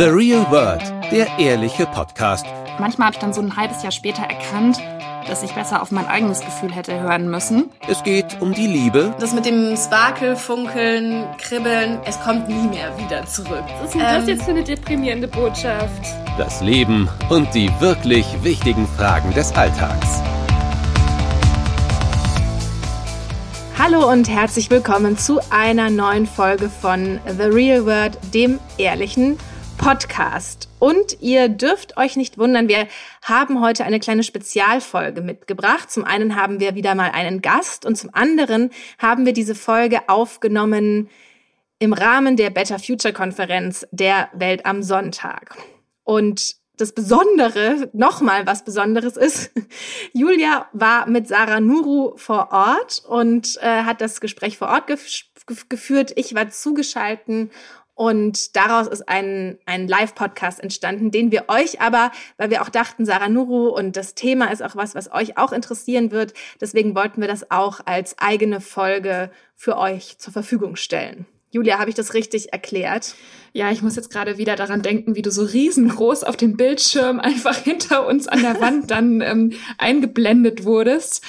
[0.00, 0.80] The Real World,
[1.12, 2.46] der ehrliche Podcast.
[2.78, 4.78] Manchmal habe ich dann so ein halbes Jahr später erkannt,
[5.28, 7.68] dass ich besser auf mein eigenes Gefühl hätte hören müssen.
[7.86, 9.14] Es geht um die Liebe.
[9.20, 13.62] Das mit dem Sparkel, Funkeln, Kribbeln, es kommt nie mehr wieder zurück.
[13.82, 16.06] Was ist denn das jetzt für eine deprimierende Botschaft?
[16.38, 20.22] Das Leben und die wirklich wichtigen Fragen des Alltags.
[23.78, 29.49] Hallo und herzlich willkommen zu einer neuen Folge von The Real World, dem ehrlichen Podcast.
[30.78, 32.86] Und ihr dürft euch nicht wundern, wir
[33.22, 35.90] haben heute eine kleine Spezialfolge mitgebracht.
[35.90, 40.06] Zum einen haben wir wieder mal einen Gast und zum anderen haben wir diese Folge
[40.06, 41.08] aufgenommen
[41.78, 45.56] im Rahmen der Better Future Konferenz der Welt am Sonntag.
[46.04, 49.50] Und das Besondere, nochmal was Besonderes ist,
[50.12, 55.24] Julia war mit Sarah Nuru vor Ort und äh, hat das Gespräch vor Ort gef
[55.68, 56.12] geführt.
[56.14, 57.50] Ich war zugeschalten
[58.00, 63.04] und daraus ist ein, ein Live-Podcast entstanden, den wir euch aber, weil wir auch dachten,
[63.04, 67.20] Sarah Nuru und das Thema ist auch was, was euch auch interessieren wird, deswegen wollten
[67.20, 71.26] wir das auch als eigene Folge für euch zur Verfügung stellen.
[71.50, 73.16] Julia, habe ich das richtig erklärt?
[73.52, 77.20] Ja, ich muss jetzt gerade wieder daran denken, wie du so riesengroß auf dem Bildschirm
[77.20, 81.22] einfach hinter uns an der Wand dann ähm, eingeblendet wurdest.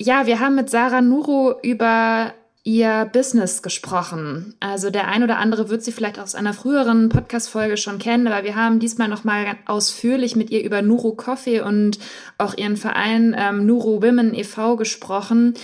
[0.00, 2.34] Ja, wir haben mit Sarah Nuro über
[2.64, 4.54] ihr Business gesprochen.
[4.60, 8.44] Also der ein oder andere wird sie vielleicht aus einer früheren Podcast-Folge schon kennen, aber
[8.44, 11.98] wir haben diesmal nochmal ausführlich mit ihr über Nuru Coffee und
[12.38, 14.76] auch ihren Verein ähm, Nuru Women e.V.
[14.76, 15.54] gesprochen.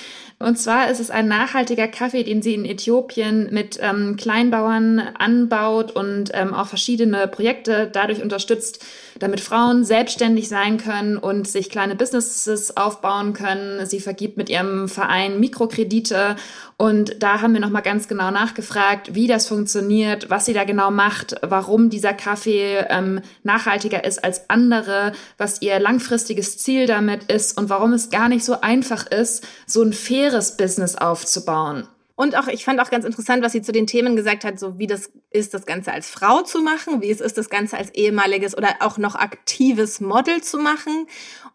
[0.40, 5.90] Und zwar ist es ein nachhaltiger Kaffee, den sie in Äthiopien mit ähm, Kleinbauern anbaut
[5.90, 8.84] und ähm, auch verschiedene Projekte dadurch unterstützt,
[9.18, 13.84] damit Frauen selbstständig sein können und sich kleine Businesses aufbauen können.
[13.84, 16.36] Sie vergibt mit ihrem Verein Mikrokredite
[16.80, 20.92] und da haben wir nochmal ganz genau nachgefragt, wie das funktioniert, was sie da genau
[20.92, 27.58] macht, warum dieser Kaffee ähm, nachhaltiger ist als andere, was ihr langfristiges Ziel damit ist
[27.58, 29.92] und warum es gar nicht so einfach ist, so ein
[30.28, 31.88] faires Business aufzubauen.
[32.14, 34.76] Und auch, ich fand auch ganz interessant, was sie zu den Themen gesagt hat, so
[34.76, 37.90] wie das ist, das Ganze als Frau zu machen, wie es ist, das Ganze als
[37.94, 41.06] ehemaliges oder auch noch aktives Model zu machen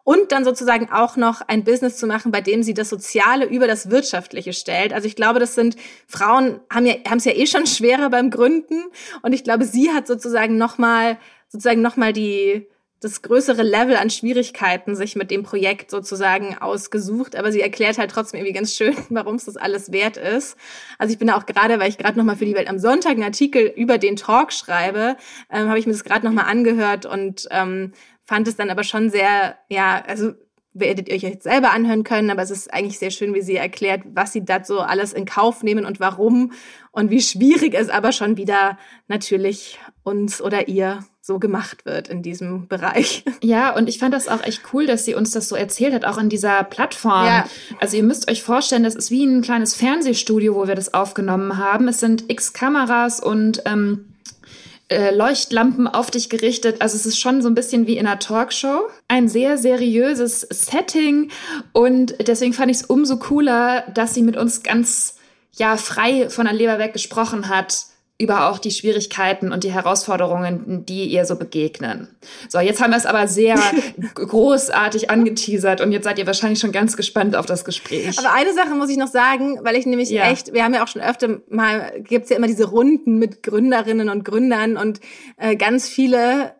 [0.06, 3.68] und dann sozusagen auch noch ein Business zu machen, bei dem sie das Soziale über
[3.68, 4.94] das Wirtschaftliche stellt.
[4.94, 5.76] Also ich glaube, das sind
[6.08, 8.86] Frauen haben ja haben es ja eh schon schwerer beim Gründen
[9.22, 11.18] und ich glaube, sie hat sozusagen noch mal
[11.50, 12.68] sozusagen noch mal die
[13.04, 18.12] das größere Level an Schwierigkeiten sich mit dem Projekt sozusagen ausgesucht, aber sie erklärt halt
[18.12, 20.58] trotzdem irgendwie ganz schön, warum es das alles wert ist.
[20.98, 23.12] Also ich bin auch gerade, weil ich gerade noch mal für die Welt am Sonntag
[23.12, 25.18] einen Artikel über den Talk schreibe,
[25.52, 27.92] ähm, habe ich mir das gerade noch mal angehört und ähm,
[28.24, 30.34] fand es dann aber schon sehr, ja, also
[30.74, 33.56] werdet ihr euch jetzt selber anhören können, aber es ist eigentlich sehr schön, wie sie
[33.56, 36.52] erklärt, was sie dazu alles in Kauf nehmen und warum
[36.92, 42.22] und wie schwierig es aber schon wieder natürlich uns oder ihr so gemacht wird in
[42.22, 43.24] diesem Bereich.
[43.42, 46.06] Ja, und ich fand das auch echt cool, dass sie uns das so erzählt hat,
[46.06, 47.26] auch in dieser Plattform.
[47.26, 47.46] Ja.
[47.80, 51.58] Also ihr müsst euch vorstellen, das ist wie ein kleines Fernsehstudio, wo wir das aufgenommen
[51.58, 51.88] haben.
[51.88, 54.13] Es sind x Kameras und ähm,
[54.94, 56.82] äh, Leuchtlampen auf dich gerichtet.
[56.82, 58.88] Also es ist schon so ein bisschen wie in einer Talkshow.
[59.08, 61.32] Ein sehr seriöses Setting
[61.74, 65.16] und deswegen fand ich es umso cooler, dass sie mit uns ganz
[65.56, 67.86] ja frei von der Leber weg gesprochen hat
[68.20, 72.08] über auch die Schwierigkeiten und die Herausforderungen, die ihr so begegnen.
[72.48, 73.60] So, jetzt haben wir es aber sehr
[74.16, 78.18] großartig angeteasert und jetzt seid ihr wahrscheinlich schon ganz gespannt auf das Gespräch.
[78.20, 80.30] Aber eine Sache muss ich noch sagen, weil ich nämlich ja.
[80.30, 84.10] echt, wir haben ja auch schon öfter mal, gibt's ja immer diese Runden mit Gründerinnen
[84.10, 85.00] und Gründern und
[85.38, 86.54] äh, ganz viele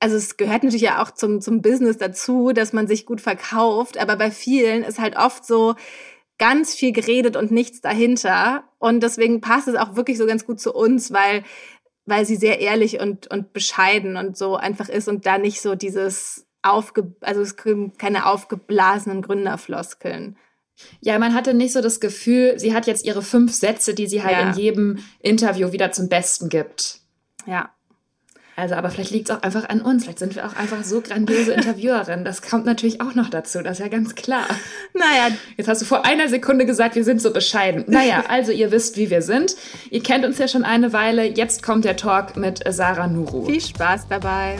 [0.00, 3.98] also es gehört natürlich ja auch zum, zum Business dazu, dass man sich gut verkauft,
[3.98, 5.74] aber bei vielen ist halt oft so,
[6.38, 8.64] ganz viel geredet und nichts dahinter.
[8.78, 11.44] Und deswegen passt es auch wirklich so ganz gut zu uns, weil,
[12.06, 15.74] weil sie sehr ehrlich und, und bescheiden und so einfach ist und da nicht so
[15.74, 20.36] dieses aufge, also es keine aufgeblasenen Gründerfloskeln.
[21.00, 24.22] Ja, man hatte nicht so das Gefühl, sie hat jetzt ihre fünf Sätze, die sie
[24.22, 24.50] halt ja.
[24.50, 27.00] in jedem Interview wieder zum Besten gibt.
[27.46, 27.74] Ja.
[28.58, 30.02] Also, aber vielleicht liegt es auch einfach an uns.
[30.02, 32.24] Vielleicht sind wir auch einfach so grandiose Interviewerinnen.
[32.24, 33.62] Das kommt natürlich auch noch dazu.
[33.62, 34.46] Das ist ja ganz klar.
[34.94, 35.32] Naja.
[35.56, 37.84] Jetzt hast du vor einer Sekunde gesagt, wir sind so bescheiden.
[37.86, 39.54] Naja, also ihr wisst, wie wir sind.
[39.90, 41.24] Ihr kennt uns ja schon eine Weile.
[41.24, 43.46] Jetzt kommt der Talk mit Sarah Nuru.
[43.46, 44.56] Viel Spaß dabei.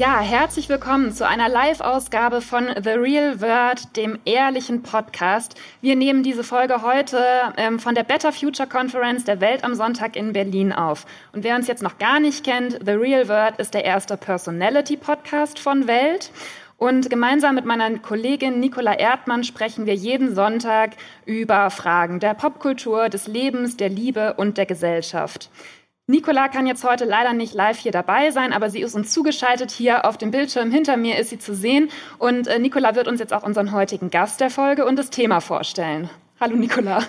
[0.00, 5.60] Ja, herzlich willkommen zu einer Live-Ausgabe von The Real Word, dem ehrlichen Podcast.
[5.82, 7.22] Wir nehmen diese Folge heute
[7.58, 11.04] ähm, von der Better Future Conference der Welt am Sonntag in Berlin auf.
[11.34, 15.58] Und wer uns jetzt noch gar nicht kennt, The Real Word ist der erste Personality-Podcast
[15.58, 16.30] von Welt.
[16.78, 20.92] Und gemeinsam mit meiner Kollegin Nicola Erdmann sprechen wir jeden Sonntag
[21.26, 25.50] über Fragen der Popkultur, des Lebens, der Liebe und der Gesellschaft.
[26.10, 29.70] Nicola kann jetzt heute leider nicht live hier dabei sein, aber sie ist uns zugeschaltet.
[29.70, 31.88] Hier auf dem Bildschirm hinter mir ist sie zu sehen.
[32.18, 35.40] Und äh, Nicola wird uns jetzt auch unseren heutigen Gast der Folge und das Thema
[35.40, 36.10] vorstellen.
[36.40, 37.06] Hallo Nicola.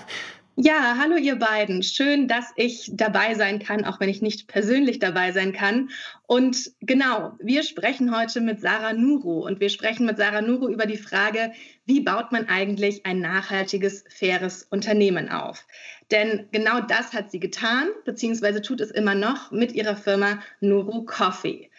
[0.55, 1.81] Ja, hallo ihr beiden.
[1.81, 5.89] Schön, dass ich dabei sein kann, auch wenn ich nicht persönlich dabei sein kann.
[6.27, 10.85] Und genau, wir sprechen heute mit Sarah Nuru und wir sprechen mit Sarah Nuru über
[10.85, 11.53] die Frage,
[11.85, 15.65] wie baut man eigentlich ein nachhaltiges, faires Unternehmen auf?
[16.11, 21.05] Denn genau das hat sie getan, beziehungsweise tut es immer noch mit ihrer Firma Nuru
[21.05, 21.71] Coffee.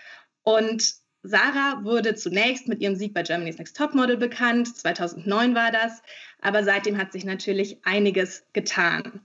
[0.43, 4.77] Und Sarah wurde zunächst mit ihrem Sieg bei Germany's Next Topmodel bekannt.
[4.77, 6.03] 2009 war das.
[6.41, 9.21] Aber seitdem hat sich natürlich einiges getan.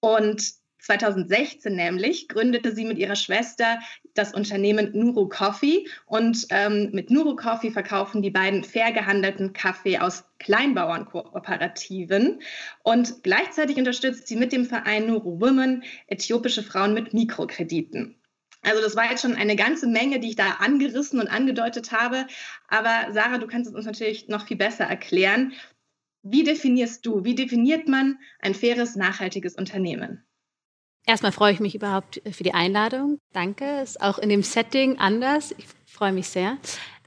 [0.00, 0.42] Und
[0.80, 3.78] 2016 nämlich gründete sie mit ihrer Schwester
[4.14, 9.98] das Unternehmen Nuru Coffee und ähm, mit Nuru Coffee verkaufen die beiden fair gehandelten Kaffee
[9.98, 12.40] aus Kleinbauernkooperativen
[12.82, 18.16] und gleichzeitig unterstützt sie mit dem Verein Nuru Women äthiopische Frauen mit Mikrokrediten.
[18.62, 22.26] Also das war jetzt schon eine ganze Menge, die ich da angerissen und angedeutet habe.
[22.68, 25.52] Aber Sarah, du kannst es uns natürlich noch viel besser erklären.
[26.22, 30.26] Wie definierst du, wie definiert man ein faires, nachhaltiges Unternehmen?
[31.06, 33.18] Erstmal freue ich mich überhaupt für die Einladung.
[33.32, 33.80] Danke.
[33.82, 35.54] Ist auch in dem Setting anders.
[35.56, 36.56] Ich freue mich sehr.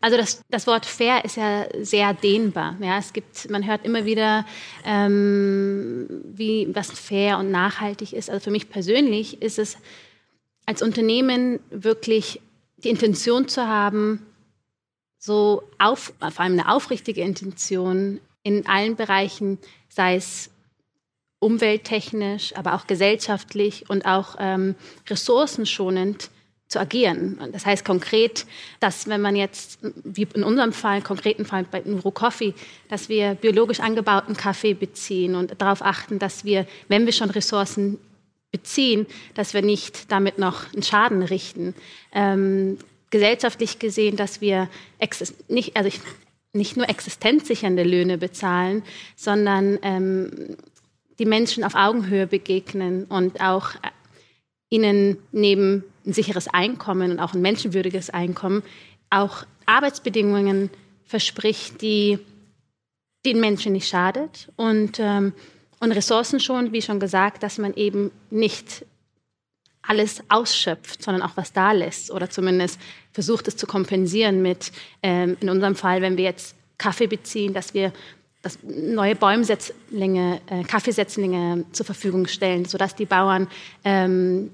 [0.01, 2.75] Also das, das Wort fair ist ja sehr dehnbar.
[2.81, 4.45] Ja, es gibt, man hört immer wieder,
[4.83, 8.29] ähm, wie was fair und nachhaltig ist.
[8.29, 9.77] Also für mich persönlich ist es
[10.65, 12.41] als Unternehmen wirklich
[12.77, 14.25] die Intention zu haben,
[15.17, 19.57] so auf, vor allem eine aufrichtige Intention in allen Bereichen,
[19.87, 20.49] sei es
[21.43, 24.75] umwelttechnisch, aber auch gesellschaftlich und auch ähm,
[25.09, 26.29] ressourcenschonend
[26.67, 27.37] zu agieren.
[27.51, 28.45] Das heißt konkret,
[28.79, 32.53] dass wenn man jetzt, wie in unserem Fall, konkreten Fall bei Nuro Coffee,
[32.89, 37.99] dass wir biologisch angebauten Kaffee beziehen und darauf achten, dass wir, wenn wir schon Ressourcen
[38.51, 39.05] beziehen,
[39.35, 41.75] dass wir nicht damit noch einen Schaden richten.
[42.11, 42.77] Ähm,
[43.09, 44.69] gesellschaftlich gesehen, dass wir
[45.47, 45.99] nicht, also ich,
[46.53, 48.83] nicht nur existenzsichernde Löhne bezahlen,
[49.15, 50.57] sondern ähm,
[51.19, 53.89] die Menschen auf Augenhöhe begegnen und auch äh,
[54.69, 58.63] ihnen neben ein sicheres Einkommen und auch ein menschenwürdiges Einkommen
[59.09, 60.69] auch Arbeitsbedingungen
[61.05, 62.19] verspricht, die
[63.25, 65.33] den Menschen nicht schadet und ähm,
[65.83, 68.85] und Ressourcen schon, wie schon gesagt, dass man eben nicht
[69.81, 72.79] alles ausschöpft, sondern auch was da lässt oder zumindest
[73.11, 74.71] versucht es zu kompensieren mit,
[75.01, 77.91] ähm, in unserem Fall, wenn wir jetzt Kaffee beziehen, dass wir
[78.43, 83.47] das neue Bäumsetzlinge, äh, Kaffeesetzlinge zur Verfügung stellen, sodass die Bauern
[83.85, 84.51] ähm,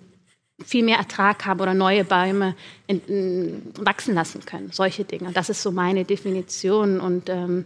[0.63, 2.56] viel mehr Ertrag haben oder neue Bäume
[2.86, 4.71] in, in, wachsen lassen können.
[4.71, 5.31] Solche Dinge.
[5.33, 7.65] Das ist so meine Definition und ähm,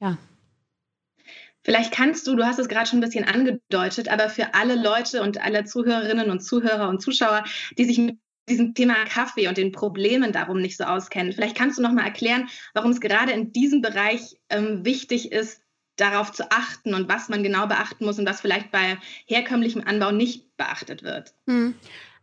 [0.00, 0.16] ja.
[1.62, 5.22] Vielleicht kannst du, du hast es gerade schon ein bisschen angedeutet, aber für alle Leute
[5.22, 7.44] und alle Zuhörerinnen und Zuhörer und Zuschauer,
[7.76, 8.18] die sich mit
[8.48, 12.04] diesem Thema Kaffee und den Problemen darum nicht so auskennen, vielleicht kannst du noch mal
[12.04, 15.60] erklären, warum es gerade in diesem Bereich ähm, wichtig ist,
[15.96, 20.12] darauf zu achten und was man genau beachten muss und was vielleicht bei herkömmlichem Anbau
[20.12, 21.34] nicht beachtet wird.
[21.46, 21.74] Hm.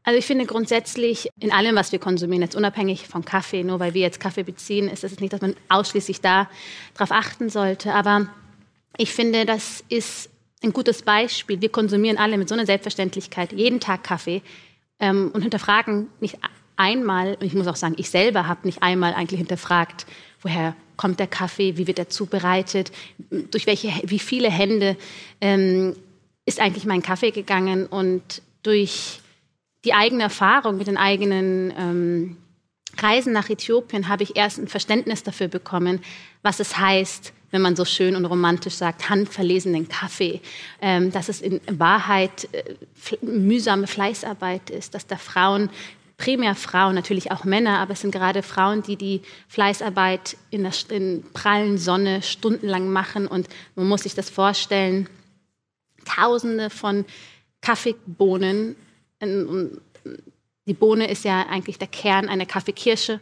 [0.03, 3.93] Also ich finde grundsätzlich in allem, was wir konsumieren, jetzt unabhängig vom Kaffee, nur weil
[3.93, 6.49] wir jetzt Kaffee beziehen, ist es nicht, dass man ausschließlich da
[6.93, 7.93] darauf achten sollte.
[7.93, 8.27] Aber
[8.97, 10.29] ich finde, das ist
[10.61, 11.61] ein gutes Beispiel.
[11.61, 14.41] Wir konsumieren alle mit so einer Selbstverständlichkeit jeden Tag Kaffee
[14.99, 16.37] ähm, und hinterfragen nicht
[16.75, 20.05] einmal, und ich muss auch sagen, ich selber habe nicht einmal eigentlich hinterfragt,
[20.41, 22.91] woher kommt der Kaffee, wie wird er zubereitet,
[23.29, 24.97] durch welche, wie viele Hände
[25.41, 25.95] ähm,
[26.45, 29.21] ist eigentlich mein Kaffee gegangen und durch
[29.85, 32.37] die eigene Erfahrung mit den eigenen ähm,
[32.97, 36.01] Reisen nach Äthiopien habe ich erst ein Verständnis dafür bekommen,
[36.41, 40.41] was es heißt, wenn man so schön und romantisch sagt, handverlesenen Kaffee,
[40.81, 42.63] ähm, dass es in Wahrheit äh,
[43.21, 45.69] mühsame Fleißarbeit ist, dass da Frauen
[46.17, 50.73] primär Frauen, natürlich auch Männer, aber es sind gerade Frauen, die die Fleißarbeit in der
[50.89, 53.27] in prallen Sonne stundenlang machen.
[53.27, 55.07] Und man muss sich das vorstellen,
[56.05, 57.05] Tausende von
[57.61, 58.75] Kaffeebohnen.
[59.21, 63.19] Die Bohne ist ja eigentlich der Kern einer Kaffeekirsche.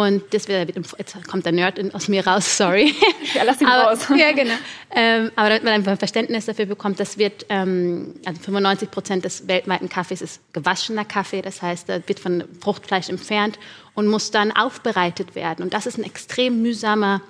[0.00, 2.94] Und das wird, jetzt kommt der Nerd aus mir raus, sorry.
[3.34, 4.08] Ja, lass ihn aber, raus.
[4.16, 4.54] Ja, genau.
[4.90, 9.24] Ähm, aber damit man einfach ein Verständnis dafür bekommt, das wird, ähm, also 95 Prozent
[9.24, 13.58] des weltweiten Kaffees ist gewaschener Kaffee, das heißt, da wird von Fruchtfleisch entfernt
[13.94, 15.62] und muss dann aufbereitet werden.
[15.62, 17.20] Und das ist ein extrem mühsamer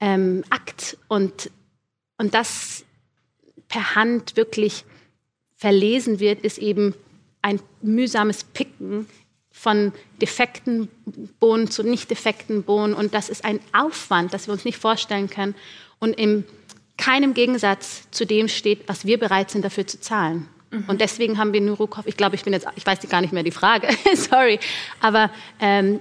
[0.00, 0.98] ähm, Akt.
[1.08, 1.50] Und,
[2.18, 2.84] und das
[3.68, 4.84] per Hand wirklich
[5.56, 6.94] verlesen wird, ist eben
[7.42, 9.06] ein mühsames Picken
[9.60, 10.88] von defekten
[11.38, 12.94] Bohnen zu nicht defekten Bohnen.
[12.94, 15.54] Und das ist ein Aufwand, das wir uns nicht vorstellen können.
[15.98, 16.44] Und in
[16.96, 20.48] keinem Gegensatz zu dem steht, was wir bereit sind, dafür zu zahlen.
[20.70, 20.84] Mhm.
[20.86, 23.42] Und deswegen haben wir Nurukov, ich glaube, ich bin jetzt, ich weiß gar nicht mehr
[23.42, 24.58] die Frage, sorry,
[24.98, 26.00] aber ähm,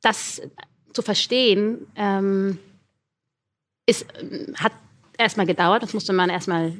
[0.00, 0.40] das
[0.94, 2.58] zu verstehen, ähm,
[3.84, 4.06] ist,
[4.56, 4.72] hat
[5.18, 6.72] erstmal gedauert, das musste man erstmal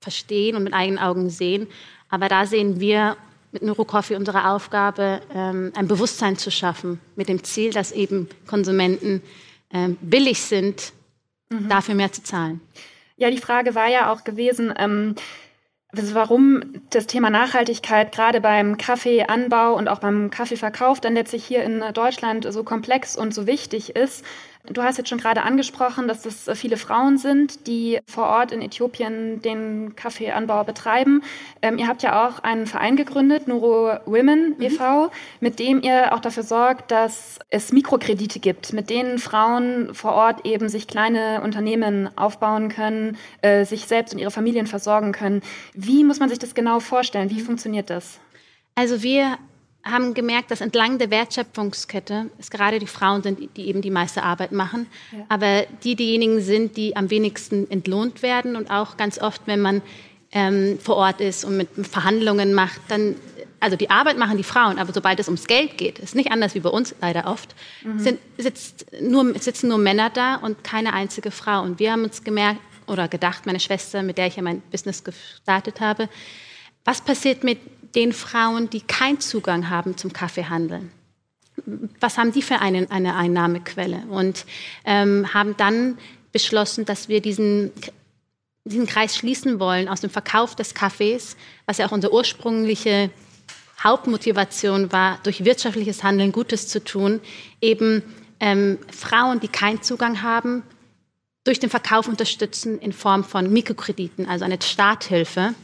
[0.00, 1.68] verstehen und mit eigenen Augen sehen.
[2.08, 3.16] Aber da sehen wir
[3.52, 9.22] mit Neurocoffee unsere Aufgabe, ähm, ein Bewusstsein zu schaffen, mit dem Ziel, dass eben Konsumenten
[9.72, 10.92] ähm, billig sind,
[11.48, 11.68] mhm.
[11.68, 12.60] dafür mehr zu zahlen.
[13.16, 15.14] Ja, die Frage war ja auch gewesen, ähm,
[15.92, 21.64] also warum das Thema Nachhaltigkeit gerade beim Kaffeeanbau und auch beim Kaffeeverkauf dann letztlich hier
[21.64, 24.24] in Deutschland so komplex und so wichtig ist.
[24.66, 28.60] Du hast jetzt schon gerade angesprochen, dass das viele Frauen sind, die vor Ort in
[28.60, 31.22] Äthiopien den Kaffeeanbau betreiben.
[31.62, 34.62] Ähm, ihr habt ja auch einen Verein gegründet, Nuro Women mhm.
[34.62, 40.12] e.V., mit dem ihr auch dafür sorgt, dass es Mikrokredite gibt, mit denen Frauen vor
[40.12, 45.40] Ort eben sich kleine Unternehmen aufbauen können, äh, sich selbst und ihre Familien versorgen können.
[45.72, 47.30] Wie muss man sich das genau vorstellen?
[47.30, 48.20] Wie funktioniert das?
[48.74, 49.38] Also wir
[49.84, 54.22] haben gemerkt, dass entlang der Wertschöpfungskette es gerade die Frauen sind, die eben die meiste
[54.22, 55.24] Arbeit machen, ja.
[55.28, 59.82] aber die diejenigen sind, die am wenigsten entlohnt werden und auch ganz oft, wenn man
[60.32, 63.16] ähm, vor Ort ist und mit Verhandlungen macht, dann
[63.60, 66.54] also die Arbeit machen die Frauen, aber sobald es ums Geld geht, ist nicht anders
[66.54, 67.98] wie bei uns leider oft, mhm.
[67.98, 71.62] sind, sitzt nur, sitzen nur Männer da und keine einzige Frau.
[71.62, 75.04] Und wir haben uns gemerkt oder gedacht, meine Schwester, mit der ich ja mein Business
[75.04, 76.08] gestartet habe,
[76.84, 77.58] was passiert mit
[77.94, 80.92] den Frauen, die keinen Zugang haben zum Kaffeehandeln.
[82.00, 84.04] Was haben die für eine, eine Einnahmequelle?
[84.08, 84.46] Und
[84.84, 85.98] ähm, haben dann
[86.32, 87.70] beschlossen, dass wir diesen,
[88.64, 93.10] diesen Kreis schließen wollen aus dem Verkauf des Kaffees, was ja auch unsere ursprüngliche
[93.82, 97.20] Hauptmotivation war, durch wirtschaftliches Handeln Gutes zu tun,
[97.60, 98.02] eben
[98.38, 100.62] ähm, Frauen, die keinen Zugang haben,
[101.44, 105.54] durch den Verkauf unterstützen in Form von Mikrokrediten, also eine Starthilfe.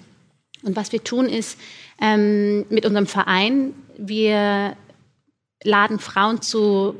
[0.66, 1.58] Und was wir tun ist,
[2.00, 3.72] ähm, mit unserem Verein.
[3.96, 4.76] Wir
[5.62, 6.96] laden Frauen zu,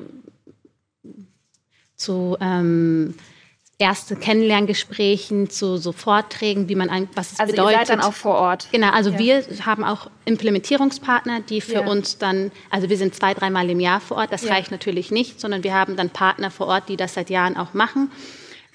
[1.97, 3.15] zu ähm,
[3.79, 7.81] erste Kennenlerngesprächen, zu so Vorträgen, wie man ein, was es also bedeutet.
[7.81, 8.69] Also ihr seid dann auch vor Ort.
[8.71, 9.19] Genau, also ja.
[9.19, 11.87] wir haben auch Implementierungspartner, die für ja.
[11.87, 14.33] uns dann, also wir sind zwei, dreimal im Jahr vor Ort.
[14.33, 14.53] Das ja.
[14.53, 17.75] reicht natürlich nicht, sondern wir haben dann Partner vor Ort, die das seit Jahren auch
[17.75, 18.11] machen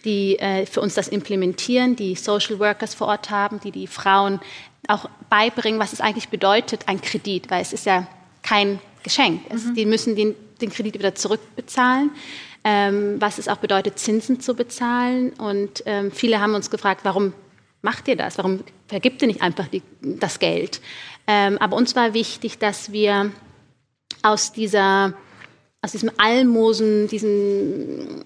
[0.06, 4.40] die äh, für uns das implementieren, die Social Workers vor Ort haben, die die Frauen
[4.88, 8.08] auch beibringen, was es eigentlich bedeutet, ein Kredit, weil es ist ja
[8.42, 9.42] kein Geschenk.
[9.50, 9.76] Es, mhm.
[9.76, 12.12] Die müssen den, den, Kredit wieder zurückbezahlen.
[12.64, 15.34] Ähm, was es auch bedeutet, Zinsen zu bezahlen.
[15.34, 17.34] Und ähm, viele haben uns gefragt, warum
[17.82, 18.38] macht ihr das?
[18.38, 20.80] Warum vergibt ihr nicht einfach die, das Geld?
[21.28, 23.32] Ähm, aber uns war wichtig, dass wir
[24.22, 25.14] aus dieser,
[25.82, 28.26] aus diesem Almosen, diesen,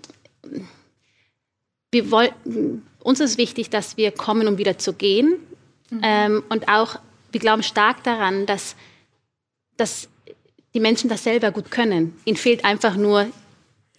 [1.91, 5.35] wir wollten, uns ist wichtig, dass wir kommen, um wieder zu gehen.
[5.95, 6.01] Mhm.
[6.03, 6.97] Ähm, und auch,
[7.31, 8.75] wir glauben stark daran, dass,
[9.77, 10.07] dass
[10.73, 12.17] die Menschen das selber gut können.
[12.25, 13.27] Ihnen fehlt einfach nur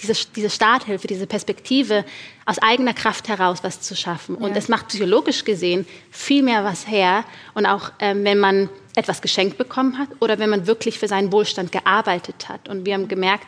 [0.02, 2.04] diese, diese Starthilfe, diese Perspektive,
[2.44, 4.34] aus eigener Kraft heraus was zu schaffen.
[4.36, 4.54] Und ja.
[4.54, 7.24] das macht psychologisch gesehen viel mehr was her.
[7.54, 11.32] Und auch ähm, wenn man etwas geschenkt bekommen hat oder wenn man wirklich für seinen
[11.32, 12.68] Wohlstand gearbeitet hat.
[12.68, 13.46] Und wir haben gemerkt,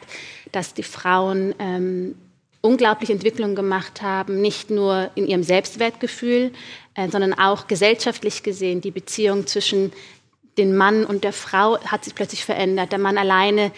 [0.53, 2.15] dass die Frauen ähm,
[2.61, 6.53] unglaubliche Entwicklungen gemacht haben, nicht nur in ihrem Selbstwertgefühl,
[7.11, 8.81] sondern auch gesellschaftlich gesehen.
[8.81, 9.93] Die Beziehung zwischen
[10.57, 12.93] dem Mann und der Frau hat sich plötzlich verändert.
[12.93, 13.73] Der Mann alleine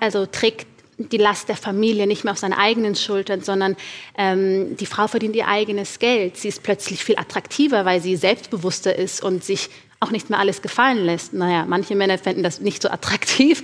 [0.00, 0.66] also trägt
[0.98, 3.76] die Last der Familie nicht mehr auf seinen eigenen Schultern, sondern
[4.18, 6.36] ähm, die Frau verdient ihr eigenes Geld.
[6.36, 9.70] Sie ist plötzlich viel attraktiver, weil sie selbstbewusster ist und sich
[10.00, 11.32] auch nicht mehr alles gefallen lässt.
[11.32, 13.62] Naja, manche Männer fänden das nicht so attraktiv,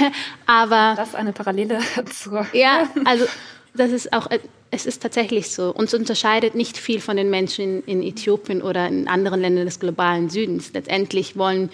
[0.46, 0.94] aber...
[0.96, 1.78] Das ist eine Parallele
[2.12, 2.46] zur...
[2.52, 3.26] Ja, also
[3.74, 5.72] das ist auch, äh, es ist tatsächlich so.
[5.72, 10.30] Uns unterscheidet nicht viel von den Menschen in Äthiopien oder in anderen Ländern des globalen
[10.30, 10.72] Südens.
[10.72, 11.70] Letztendlich wollen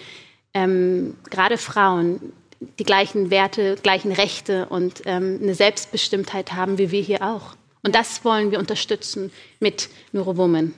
[0.53, 2.33] ähm, gerade Frauen
[2.77, 7.55] die gleichen Werte, gleichen Rechte und ähm, eine Selbstbestimmtheit haben, wie wir hier auch.
[7.83, 10.73] Und das wollen wir unterstützen mit Neurowoman.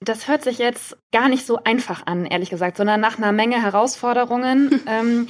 [0.00, 3.62] Das hört sich jetzt gar nicht so einfach an, ehrlich gesagt, sondern nach einer Menge
[3.62, 4.80] Herausforderungen.
[4.86, 5.28] ähm,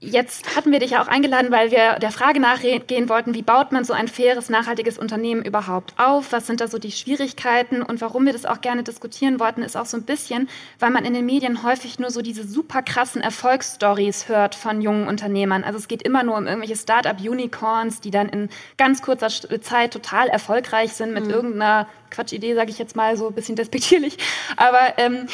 [0.00, 3.72] Jetzt hatten wir dich ja auch eingeladen, weil wir der Frage nachgehen wollten, wie baut
[3.72, 6.30] man so ein faires, nachhaltiges Unternehmen überhaupt auf?
[6.30, 7.82] Was sind da so die Schwierigkeiten?
[7.82, 11.04] Und warum wir das auch gerne diskutieren wollten, ist auch so ein bisschen, weil man
[11.04, 15.64] in den Medien häufig nur so diese super krassen Erfolgsstories hört von jungen Unternehmern.
[15.64, 20.28] Also es geht immer nur um irgendwelche Startup-Unicorns, die dann in ganz kurzer Zeit total
[20.28, 21.30] erfolgreich sind mit mhm.
[21.30, 24.18] irgendeiner Quatschidee, sage ich jetzt mal so ein bisschen despektierlich.
[24.56, 25.26] Aber ähm,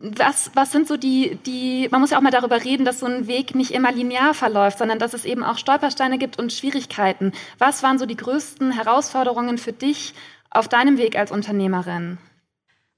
[0.00, 3.06] was, was sind so die, die, man muss ja auch mal darüber reden, dass so
[3.06, 7.32] ein Weg nicht immer linear verläuft, sondern dass es eben auch Stolpersteine gibt und Schwierigkeiten.
[7.58, 10.14] Was waren so die größten Herausforderungen für dich
[10.50, 12.18] auf deinem Weg als Unternehmerin?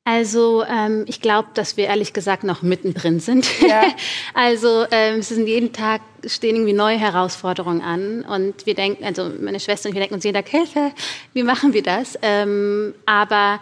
[0.04, 3.48] Also ähm, ich glaube, dass wir ehrlich gesagt noch mittendrin sind.
[3.60, 3.84] Ja.
[4.34, 9.30] also ähm, es sind jeden Tag stehen irgendwie neue Herausforderungen an und wir denken, also
[9.40, 10.92] meine Schwester und ich, wir denken uns jeden Tag, Hilfe,
[11.32, 12.18] wie machen wir das?
[12.22, 13.60] Ähm, aber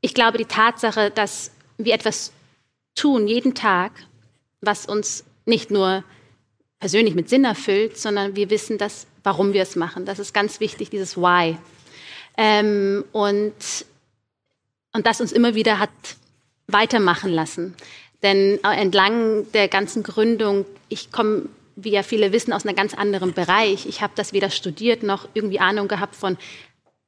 [0.00, 2.32] ich glaube, die Tatsache, dass wir etwas
[2.94, 3.92] tun jeden Tag,
[4.60, 6.04] was uns nicht nur
[6.78, 10.04] persönlich mit Sinn erfüllt, sondern wir wissen, dass, warum wir es machen.
[10.04, 11.56] Das ist ganz wichtig, dieses Why.
[12.36, 13.54] Ähm, und
[14.94, 15.90] und das uns immer wieder hat
[16.66, 17.74] weitermachen lassen.
[18.22, 21.42] Denn entlang der ganzen Gründung, ich komme,
[21.76, 23.84] wie ja viele wissen, aus einem ganz anderen Bereich.
[23.84, 26.38] Ich habe das weder studiert noch irgendwie Ahnung gehabt von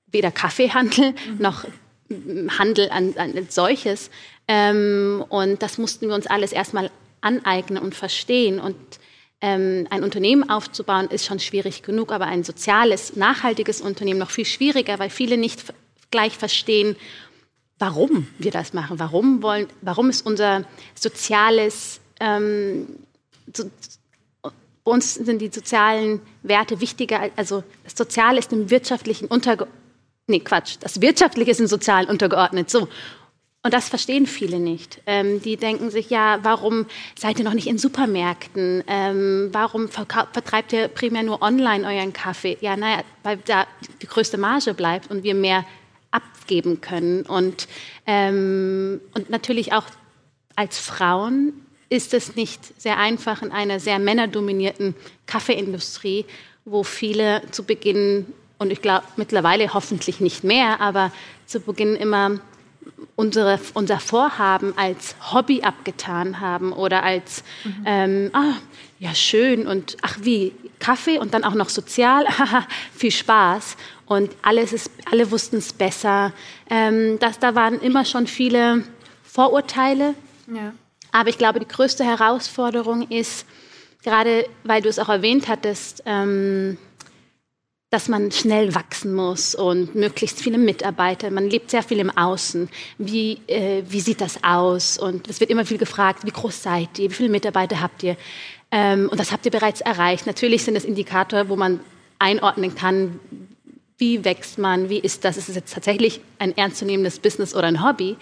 [0.09, 1.39] weder Kaffeehandel mhm.
[1.39, 1.65] noch
[2.59, 4.11] Handel an, an solches.
[4.47, 6.91] Ähm, und das mussten wir uns alles erstmal
[7.21, 8.61] aneignen und verstehen.
[8.61, 8.77] Und
[9.41, 14.45] ähm, ein Unternehmen aufzubauen ist schon schwierig genug, aber ein soziales, nachhaltiges Unternehmen noch viel
[14.45, 15.65] schwieriger, weil viele nicht
[16.11, 16.97] gleich verstehen,
[17.79, 18.99] warum wir das machen.
[18.99, 20.65] Warum wollen, warum ist unser
[20.95, 22.87] soziales, ähm,
[23.53, 23.71] so,
[24.43, 29.83] bei uns sind die sozialen Werte wichtiger, also das Soziale ist dem Wirtschaftlichen untergeordnet.
[30.29, 32.69] Nee, Quatsch, das Wirtschaftliche ist im Sozialen untergeordnet.
[32.69, 32.89] So.
[33.63, 35.01] Und das verstehen viele nicht.
[35.07, 36.87] Ähm, die denken sich, ja, warum
[37.19, 38.85] seid ihr noch nicht in Supermärkten?
[38.87, 42.57] Ähm, warum vertreibt ihr primär nur online euren Kaffee?
[42.61, 43.67] Ja, naja, weil da
[44.03, 45.65] die größte Marge bleibt und wir mehr
[46.17, 47.23] abgeben können.
[47.23, 47.69] Und,
[48.07, 49.85] ähm, und natürlich auch
[50.57, 51.53] als Frauen
[51.89, 54.95] ist es nicht sehr einfach in einer sehr männerdominierten
[55.27, 56.25] Kaffeeindustrie,
[56.65, 58.27] wo viele zu Beginn,
[58.59, 61.13] und ich glaube mittlerweile hoffentlich nicht mehr, aber
[61.47, 62.41] zu Beginn immer
[63.15, 67.85] unsere, unser Vorhaben als Hobby abgetan haben oder als, mhm.
[67.85, 68.55] ähm, ah,
[68.99, 72.27] ja schön und ach wie, Kaffee und dann auch noch sozial,
[72.95, 73.77] viel Spaß
[74.07, 76.33] und alles ist, alle wussten es besser.
[76.71, 78.85] Ähm, das, da waren immer schon viele
[79.25, 80.15] Vorurteile.
[80.53, 80.73] Ja.
[81.13, 83.47] Aber ich glaube, die größte Herausforderung ist,
[84.03, 86.79] gerade weil du es auch erwähnt hattest, ähm,
[87.91, 91.31] dass man schnell wachsen muss und möglichst viele Mitarbeiter.
[91.31, 92.69] Man lebt sehr viel im Außen.
[92.99, 94.99] Wie, äh, wie sieht das aus?
[94.99, 97.11] Und es wird immer viel gefragt, wie groß seid ihr?
[97.11, 98.17] Wie viele Mitarbeiter habt ihr?
[98.71, 100.27] Ähm, und das habt ihr bereits erreicht.
[100.27, 101.81] Natürlich sind es Indikatoren, wo man
[102.19, 103.21] einordnen kann,
[103.99, 107.83] wie wächst man, wie ist das, ist es jetzt tatsächlich ein ernstzunehmendes Business oder ein
[107.83, 108.17] Hobby.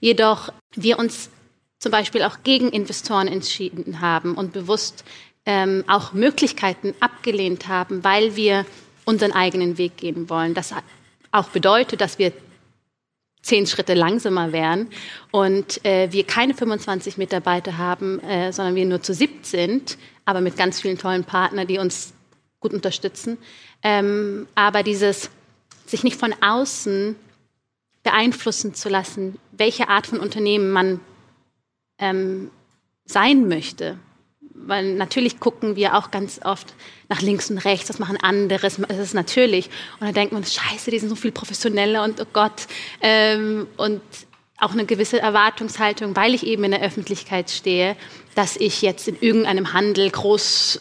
[0.00, 1.30] Jedoch wir uns
[1.78, 5.04] zum Beispiel auch gegen Investoren entschieden haben und bewusst
[5.46, 8.66] ähm, auch Möglichkeiten abgelehnt haben, weil wir
[9.04, 10.54] unseren eigenen Weg gehen wollen.
[10.54, 10.74] Das
[11.32, 12.32] auch bedeutet, dass wir
[13.42, 14.88] zehn Schritte langsamer wären
[15.30, 20.40] und äh, wir keine 25 Mitarbeiter haben, äh, sondern wir nur zu siebt sind, aber
[20.40, 22.12] mit ganz vielen tollen Partnern, die uns
[22.60, 23.38] gut unterstützen.
[23.82, 25.30] Ähm, aber dieses
[25.86, 27.16] sich nicht von außen
[28.02, 31.00] beeinflussen zu lassen, welche Art von Unternehmen man
[31.98, 32.50] ähm,
[33.04, 33.98] sein möchte.
[34.66, 36.74] Weil natürlich gucken wir auch ganz oft
[37.08, 39.66] nach links und rechts, was machen andere, das ist natürlich.
[39.98, 42.66] Und dann denkt man, scheiße, die sind so viel professioneller und oh Gott.
[43.00, 44.00] Ähm, und
[44.58, 47.96] auch eine gewisse Erwartungshaltung, weil ich eben in der Öffentlichkeit stehe,
[48.34, 50.80] dass ich jetzt in irgendeinem Handel groß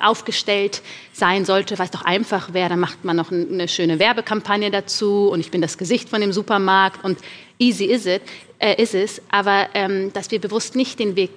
[0.00, 0.82] aufgestellt
[1.12, 5.28] sein sollte, weil es doch einfach wäre, dann macht man noch eine schöne Werbekampagne dazu
[5.30, 7.18] und ich bin das Gesicht von dem Supermarkt und
[7.58, 8.22] easy is it,
[8.58, 11.30] äh, ist es, aber ähm, dass wir bewusst nicht den Weg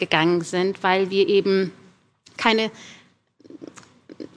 [0.00, 1.72] gegangen sind, weil wir eben
[2.36, 2.72] keine,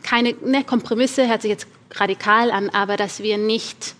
[0.03, 3.95] keine ne, Kompromisse, hört sich jetzt radikal an, aber dass wir nicht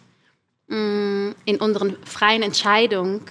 [0.68, 3.22] mh, mm, in unseren freien Entscheidungen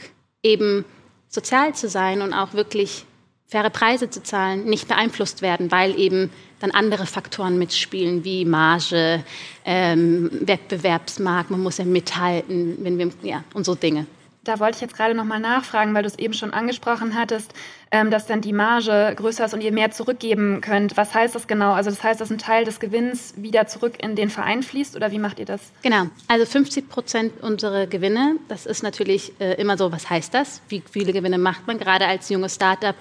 [0.42, 0.84] eben
[1.28, 3.04] sozial zu sein und auch wirklich
[3.46, 9.22] faire Preise zu zahlen, nicht beeinflusst werden, weil eben dann andere Faktoren mitspielen, wie Marge,
[9.64, 14.06] ähm, Wettbewerbsmarkt, man muss ja mithalten, wenn wir, ja, und so Dinge.
[14.44, 17.52] Da wollte ich jetzt gerade nochmal nachfragen, weil du es eben schon angesprochen hattest,
[17.92, 20.96] ähm, dass dann die Marge größer ist und ihr mehr zurückgeben könnt.
[20.96, 21.72] Was heißt das genau?
[21.74, 25.12] Also das heißt, dass ein Teil des Gewinns wieder zurück in den Verein fließt oder
[25.12, 25.60] wie macht ihr das?
[25.82, 30.60] Genau, also 50 Prozent unserer Gewinne, das ist natürlich äh, immer so, was heißt das?
[30.68, 31.78] Wie viele Gewinne macht man?
[31.78, 32.96] Gerade als junges Startup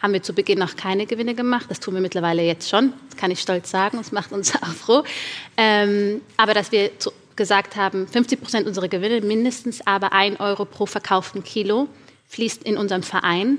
[0.00, 1.66] haben wir zu Beginn noch keine Gewinne gemacht.
[1.68, 2.94] Das tun wir mittlerweile jetzt schon.
[3.10, 3.98] Das kann ich stolz sagen.
[3.98, 5.04] Das macht uns auch froh.
[5.58, 10.64] Ähm, aber dass wir zu, gesagt haben, 50 Prozent unserer Gewinne, mindestens aber ein Euro
[10.64, 11.88] pro verkauften Kilo,
[12.26, 13.58] fließt in unseren Verein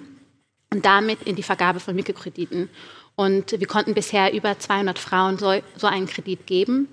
[0.73, 2.69] und damit in die Vergabe von Mikrokrediten.
[3.15, 6.87] Und wir konnten bisher über 200 Frauen so, so einen Kredit geben.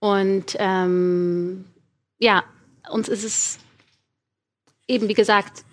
[0.00, 1.64] Und ähm,
[2.18, 2.44] ja,
[2.90, 3.58] uns ist es
[4.86, 5.64] eben, wie gesagt,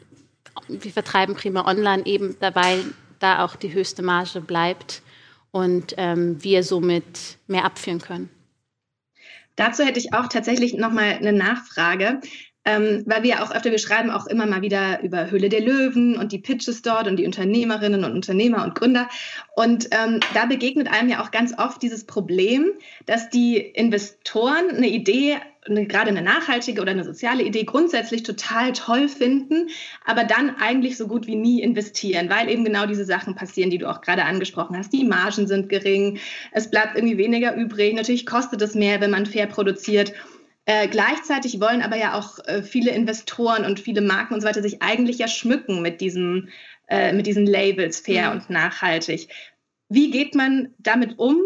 [0.67, 2.79] wir vertreiben prima online eben dabei,
[3.19, 5.01] da auch die höchste Marge bleibt
[5.51, 8.29] und ähm, wir somit mehr abführen können.
[9.55, 12.19] Dazu hätte ich auch tatsächlich nochmal eine Nachfrage.
[12.67, 16.17] Ähm, weil wir auch öfter, wir schreiben auch immer mal wieder über Höhle der Löwen
[16.17, 19.07] und die Pitches dort und die Unternehmerinnen und Unternehmer und Gründer.
[19.55, 22.71] Und ähm, da begegnet einem ja auch ganz oft dieses Problem,
[23.05, 28.73] dass die Investoren eine Idee, eine, gerade eine nachhaltige oder eine soziale Idee grundsätzlich total
[28.73, 29.69] toll finden,
[30.05, 33.77] aber dann eigentlich so gut wie nie investieren, weil eben genau diese Sachen passieren, die
[33.77, 34.93] du auch gerade angesprochen hast.
[34.93, 36.19] Die Margen sind gering,
[36.51, 37.95] es bleibt irgendwie weniger übrig.
[37.95, 40.13] Natürlich kostet es mehr, wenn man fair produziert.
[40.65, 44.63] Äh, gleichzeitig wollen aber ja auch äh, viele Investoren und viele Marken und so weiter
[44.63, 46.49] sich eigentlich ja schmücken mit, diesem,
[46.87, 48.37] äh, mit diesen Labels fair mhm.
[48.37, 49.29] und nachhaltig.
[49.89, 51.39] Wie geht man damit um,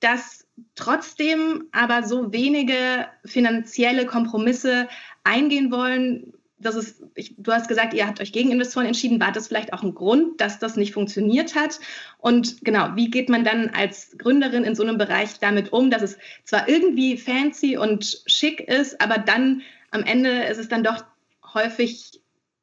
[0.00, 0.43] dass
[0.74, 4.88] trotzdem aber so wenige finanzielle Kompromisse
[5.24, 9.20] eingehen wollen, das ist, ich, du hast gesagt, ihr habt euch gegen Investoren entschieden.
[9.20, 11.78] War das vielleicht auch ein Grund, dass das nicht funktioniert hat?
[12.18, 16.02] Und genau, wie geht man dann als Gründerin in so einem Bereich damit um, dass
[16.02, 21.04] es zwar irgendwie fancy und schick ist, aber dann am Ende ist es dann doch
[21.52, 22.20] häufig,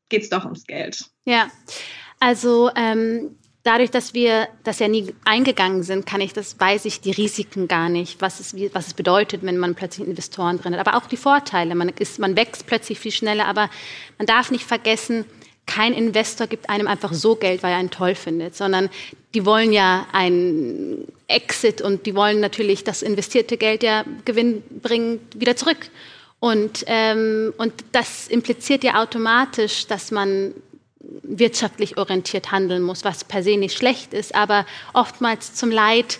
[0.09, 1.05] geht es doch ums Geld.
[1.25, 1.51] Ja,
[2.19, 7.01] also ähm, dadurch, dass wir das ja nie eingegangen sind, kann ich das, weiß ich
[7.01, 10.85] die Risiken gar nicht, was es, was es bedeutet, wenn man plötzlich Investoren drin hat.
[10.85, 11.75] Aber auch die Vorteile.
[11.75, 13.69] Man, ist, man wächst plötzlich viel schneller, aber
[14.17, 15.25] man darf nicht vergessen,
[15.67, 18.89] kein Investor gibt einem einfach so Geld, weil er einen toll findet, sondern
[19.33, 25.55] die wollen ja einen Exit und die wollen natürlich das investierte Geld ja gewinnbringend wieder
[25.55, 25.77] zurück.
[26.39, 30.55] Und, ähm, und das impliziert ja automatisch, dass man
[31.23, 36.19] wirtschaftlich orientiert handeln muss, was per se nicht schlecht ist, aber oftmals zum Leid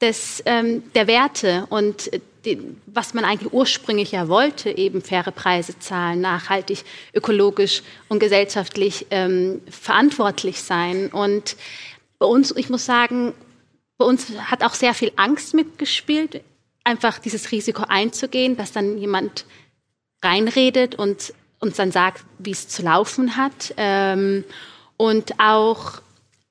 [0.00, 2.10] des, ähm, der Werte und
[2.44, 9.06] die, was man eigentlich ursprünglich ja wollte, eben faire Preise zahlen, nachhaltig, ökologisch und gesellschaftlich
[9.10, 11.08] ähm, verantwortlich sein.
[11.08, 11.56] Und
[12.18, 13.32] bei uns, ich muss sagen,
[13.96, 16.42] bei uns hat auch sehr viel Angst mitgespielt,
[16.82, 19.44] einfach dieses Risiko einzugehen, dass dann jemand
[20.24, 21.32] reinredet und
[21.62, 23.72] uns dann sagt, wie es zu laufen hat.
[23.76, 24.44] Ähm,
[24.96, 26.02] und auch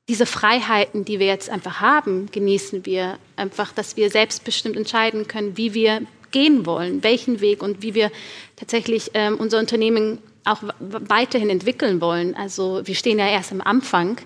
[0.07, 5.57] diese Freiheiten, die wir jetzt einfach haben, genießen wir einfach, dass wir selbstbestimmt entscheiden können,
[5.57, 8.09] wie wir gehen wollen, welchen Weg und wie wir
[8.55, 12.35] tatsächlich ähm, unser Unternehmen auch weiterhin entwickeln wollen.
[12.35, 14.17] Also wir stehen ja erst am Anfang,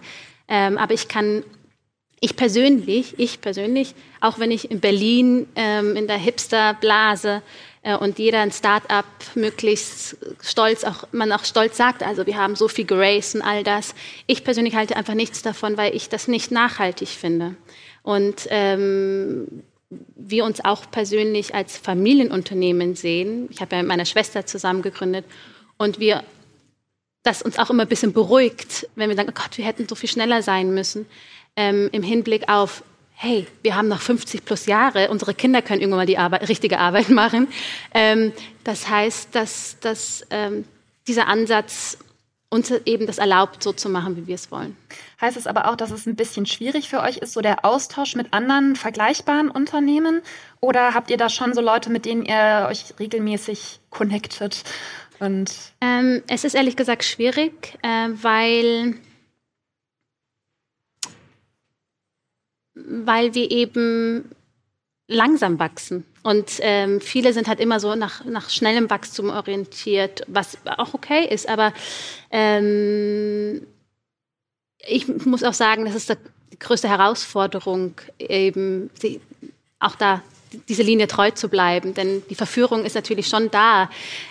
[0.48, 1.44] ähm, aber ich kann,
[2.20, 7.42] ich persönlich, ich persönlich, auch wenn ich in Berlin ähm, in der Hipster-Blase
[7.94, 12.68] und jeder ein Start-up möglichst stolz, auch man auch stolz sagt, also wir haben so
[12.68, 13.94] viel Grace und all das.
[14.26, 17.56] Ich persönlich halte einfach nichts davon, weil ich das nicht nachhaltig finde.
[18.02, 19.64] Und ähm,
[20.16, 23.48] wir uns auch persönlich als Familienunternehmen sehen.
[23.52, 25.26] Ich habe ja mit meiner Schwester zusammen gegründet
[25.78, 26.24] und wir
[27.24, 29.96] das uns auch immer ein bisschen beruhigt, wenn wir sagen, oh Gott, wir hätten so
[29.96, 31.06] viel schneller sein müssen,
[31.56, 32.84] ähm, im Hinblick auf
[33.16, 36.80] hey, wir haben noch 50 plus Jahre, unsere Kinder können irgendwann mal die Arbeit, richtige
[36.80, 37.48] Arbeit machen.
[37.94, 40.66] Ähm, das heißt, dass, dass ähm,
[41.08, 41.98] dieser Ansatz
[42.50, 44.78] uns eben das erlaubt, so zu machen, wie wir es wollen.
[45.20, 48.16] Heißt es aber auch, dass es ein bisschen schwierig für euch ist, so der Austausch
[48.16, 50.22] mit anderen vergleichbaren Unternehmen?
[50.62, 54.64] Oder habt ihr da schon so Leute, mit denen ihr euch regelmäßig connectet?
[55.20, 58.96] Und ähm, es ist ehrlich gesagt schwierig, äh, weil
[62.76, 64.30] weil wir eben
[65.08, 66.06] langsam wachsen.
[66.24, 71.28] Und ähm, viele sind halt immer so nach, nach schnellem Wachstum orientiert, was auch okay
[71.28, 71.48] ist.
[71.48, 71.74] Aber
[72.32, 73.66] ähm,
[74.80, 76.10] ich muss auch sagen, das ist
[76.52, 79.22] die größte Herausforderung, eben die,
[79.80, 80.22] auch da
[80.68, 81.94] diese Linie treu zu bleiben.
[81.94, 83.90] Denn die Verführung ist natürlich schon da,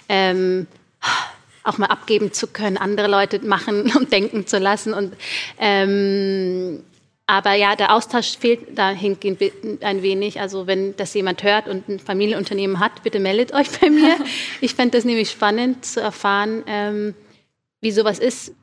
[0.09, 0.67] ähm,
[1.63, 4.93] auch mal abgeben zu können, andere Leute machen und denken zu lassen.
[4.93, 5.15] Und
[5.59, 6.83] ähm,
[7.27, 9.41] aber ja, der Austausch fehlt dahingehend
[9.83, 10.41] ein wenig.
[10.41, 14.17] Also wenn das jemand hört und ein Familienunternehmen hat, bitte meldet euch bei mir.
[14.61, 17.15] Ich fände das nämlich spannend zu erfahren, ähm,
[17.81, 18.55] wie sowas ist,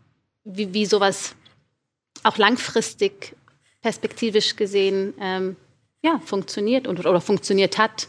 [0.44, 1.36] wie, wie sowas
[2.24, 3.36] auch langfristig,
[3.82, 5.56] perspektivisch gesehen, ähm,
[6.04, 8.08] ja, funktioniert und, oder funktioniert hat.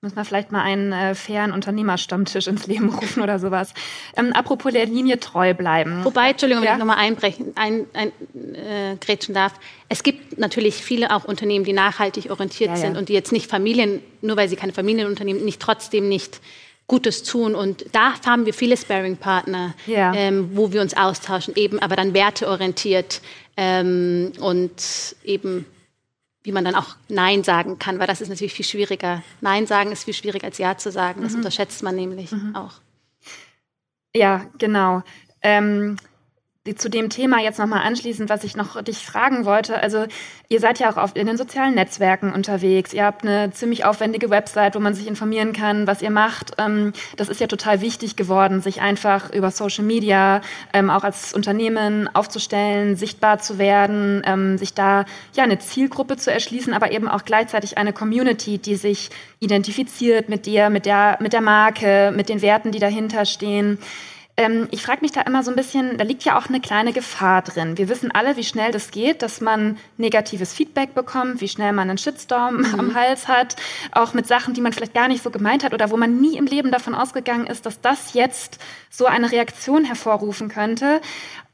[0.00, 3.74] Muss man vielleicht mal einen äh, fairen Unternehmerstammtisch ins Leben rufen oder sowas.
[4.16, 6.04] Ähm, apropos der Linie treu bleiben.
[6.04, 6.74] Wobei, Entschuldigung, wenn ja?
[6.74, 8.12] ich nochmal einbrechen, ein, ein,
[8.54, 9.54] äh, grätschen darf.
[9.88, 12.98] Es gibt natürlich viele auch Unternehmen, die nachhaltig orientiert ja, sind ja.
[13.00, 16.40] und die jetzt nicht Familien, nur weil sie keine Familienunternehmen, nicht trotzdem nicht
[16.86, 17.56] Gutes tun.
[17.56, 20.14] Und da haben wir viele Sparing-Partner, ja.
[20.14, 23.20] ähm, wo wir uns austauschen, eben aber dann werteorientiert
[23.56, 25.66] ähm, und eben
[26.48, 29.22] wie man dann auch Nein sagen kann, weil das ist natürlich viel schwieriger.
[29.42, 31.20] Nein sagen ist viel schwieriger als Ja zu sagen.
[31.20, 31.40] Das mhm.
[31.40, 32.56] unterschätzt man nämlich mhm.
[32.56, 32.80] auch.
[34.16, 35.02] Ja, genau.
[35.42, 35.98] Ähm,
[36.74, 39.80] zu dem Thema jetzt nochmal anschließend, was ich noch dich fragen wollte.
[39.80, 40.06] Also
[40.48, 42.92] ihr seid ja auch oft in den sozialen Netzwerken unterwegs.
[42.92, 46.52] Ihr habt eine ziemlich aufwendige Website, wo man sich informieren kann, was ihr macht.
[46.58, 50.40] Ähm, das ist ja total wichtig geworden, sich einfach über Social Media
[50.72, 55.04] ähm, auch als Unternehmen aufzustellen, sichtbar zu werden, ähm, sich da
[55.34, 60.46] ja eine Zielgruppe zu erschließen, aber eben auch gleichzeitig eine Community, die sich identifiziert mit
[60.46, 63.78] dir, mit der, mit der Marke, mit den Werten, die dahinter stehen.
[64.38, 66.92] Ähm, ich frage mich da immer so ein bisschen, da liegt ja auch eine kleine
[66.92, 67.76] Gefahr drin.
[67.76, 71.90] Wir wissen alle, wie schnell das geht, dass man negatives Feedback bekommt, wie schnell man
[71.90, 72.78] einen Shitstorm mhm.
[72.78, 73.56] am Hals hat,
[73.90, 76.36] auch mit Sachen, die man vielleicht gar nicht so gemeint hat oder wo man nie
[76.36, 81.00] im Leben davon ausgegangen ist, dass das jetzt so eine Reaktion hervorrufen könnte.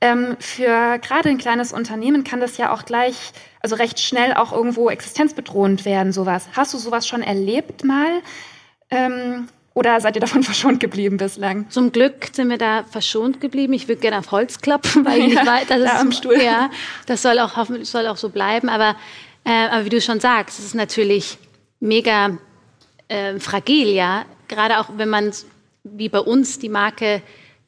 [0.02, 4.52] Ähm, für gerade ein kleines Unternehmen kann das ja auch gleich, also recht schnell auch
[4.52, 6.48] irgendwo existenzbedrohend werden, sowas.
[6.54, 8.20] Hast du sowas schon erlebt mal?
[8.90, 11.68] Ähm, oder seid ihr davon verschont geblieben bislang?
[11.68, 13.72] Zum Glück sind wir da verschont geblieben.
[13.72, 16.40] Ich würde gerne auf Holz klopfen, weil ich nicht weiß, das da am Stuhl.
[16.40, 16.70] Ja,
[17.06, 18.68] das soll auch hoffentlich soll auch so bleiben.
[18.68, 18.96] Aber,
[19.44, 21.38] äh, aber wie du schon sagst, es ist natürlich
[21.80, 22.38] mega
[23.08, 24.24] äh, fragil, ja.
[24.48, 25.32] Gerade auch wenn man
[25.82, 27.20] wie bei uns die Marke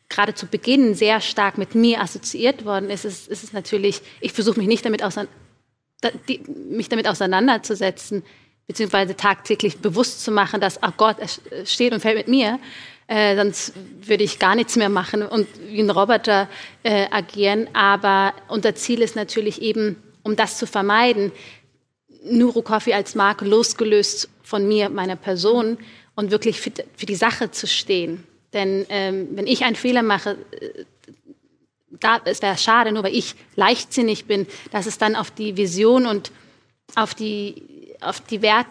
[0.08, 4.32] gerade zu Beginn sehr stark mit mir assoziiert worden ist, ist, ist es natürlich, ich
[4.32, 5.28] versuche mich nicht damit, ausein
[6.28, 8.22] die, mich damit auseinanderzusetzen,
[8.66, 11.40] beziehungsweise tagtäglich bewusst zu machen, dass, ach Gott, es
[11.72, 12.58] steht und fällt mit mir,
[13.08, 16.48] äh, sonst würde ich gar nichts mehr machen und wie ein Roboter
[16.82, 17.68] äh, agieren.
[17.72, 21.30] Aber unser Ziel ist natürlich eben, um das zu vermeiden,
[22.24, 25.78] Nuro Coffee als Marke losgelöst von mir, meiner Person
[26.16, 28.24] und wirklich für, für die Sache zu stehen.
[28.52, 30.84] Denn ähm, wenn ich einen Fehler mache, äh,
[32.00, 36.06] da, es wäre schade, nur weil ich leichtsinnig bin, dass es dann auf die Vision
[36.06, 36.32] und
[36.96, 37.62] auf die
[38.00, 38.66] auf die, Wert,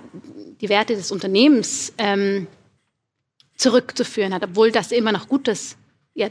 [0.61, 2.47] die Werte des Unternehmens ähm,
[3.55, 5.77] zurückzuführen hat, obwohl das immer noch Gutes
[6.13, 6.29] ja,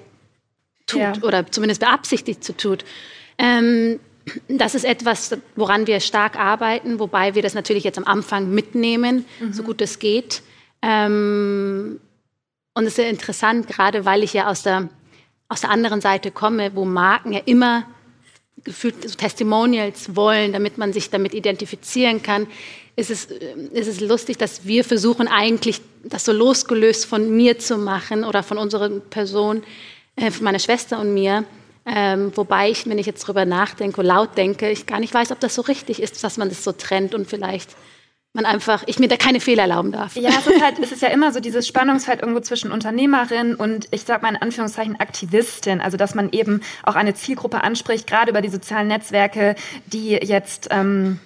[0.86, 1.14] tut ja.
[1.22, 2.84] oder zumindest beabsichtigt zu tut.
[3.38, 4.00] Ähm,
[4.48, 9.24] das ist etwas, woran wir stark arbeiten, wobei wir das natürlich jetzt am Anfang mitnehmen,
[9.40, 9.52] mhm.
[9.52, 10.42] so gut es geht.
[10.82, 12.00] Ähm,
[12.74, 14.88] und es ist sehr interessant, gerade weil ich ja aus der,
[15.48, 17.86] aus der anderen Seite komme, wo Marken ja immer
[18.64, 22.46] gefühlt so Testimonials wollen, damit man sich damit identifizieren kann
[22.96, 27.58] ist es, äh, ist es lustig, dass wir versuchen eigentlich das so losgelöst von mir
[27.58, 29.62] zu machen oder von unserer Person,
[30.16, 31.44] äh, von meiner Schwester und mir.
[31.86, 35.40] Ähm, wobei ich, wenn ich jetzt drüber nachdenke, laut denke, ich gar nicht weiß, ob
[35.40, 37.76] das so richtig ist, dass man das so trennt und vielleicht
[38.34, 40.16] man einfach, ich mir da keine Fehler erlauben darf.
[40.16, 43.86] Ja, es ist halt, es ist ja immer so dieses Spannungsfeld irgendwo zwischen Unternehmerin und
[43.92, 45.80] ich sag mal in Anführungszeichen Aktivistin.
[45.80, 49.54] Also, dass man eben auch eine Zielgruppe anspricht, gerade über die sozialen Netzwerke,
[49.86, 51.20] die jetzt, ähm,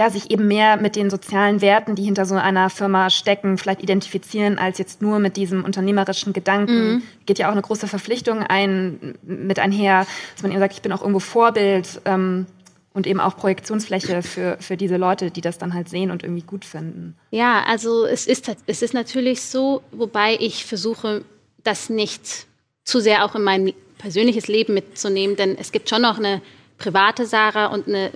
[0.00, 3.82] ja, sich eben mehr mit den sozialen Werten, die hinter so einer Firma stecken, vielleicht
[3.82, 6.92] identifizieren, als jetzt nur mit diesem unternehmerischen Gedanken.
[6.92, 7.02] Mhm.
[7.26, 10.90] Geht ja auch eine große Verpflichtung ein, mit einher, dass man eben sagt, ich bin
[10.92, 12.46] auch irgendwo Vorbild ähm,
[12.94, 16.44] und eben auch Projektionsfläche für, für diese Leute, die das dann halt sehen und irgendwie
[16.44, 17.14] gut finden.
[17.30, 21.26] Ja, also es ist, es ist natürlich so, wobei ich versuche,
[21.62, 22.46] das nicht
[22.84, 26.40] zu sehr auch in mein persönliches Leben mitzunehmen, denn es gibt schon noch eine
[26.78, 28.10] private Sarah und eine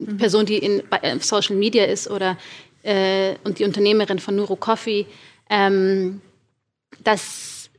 [0.00, 0.16] mhm.
[0.16, 2.36] Person, die in äh, Social Media ist oder
[2.82, 5.06] äh, und die Unternehmerin von Nuro Coffee,
[5.48, 6.20] ähm,
[7.04, 7.70] dass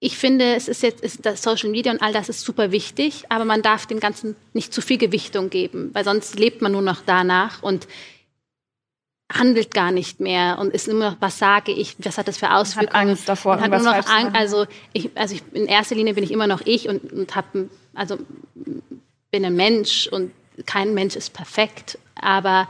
[0.00, 3.24] ich finde, es ist jetzt ist das Social Media und all das ist super wichtig,
[3.30, 6.82] aber man darf dem Ganzen nicht zu viel Gewichtung geben, weil sonst lebt man nur
[6.82, 7.88] noch danach und
[9.32, 12.54] handelt gar nicht mehr und ist immer noch, was sage ich, was hat das für
[12.54, 12.94] Auswirkungen?
[12.94, 16.14] Hat Angst davor, und hat nur noch Angst, also ich, also ich, in erster Linie
[16.14, 18.18] bin ich immer noch ich und, und habe, also
[19.30, 20.32] bin ein Mensch und
[20.66, 22.68] kein Mensch ist perfekt, aber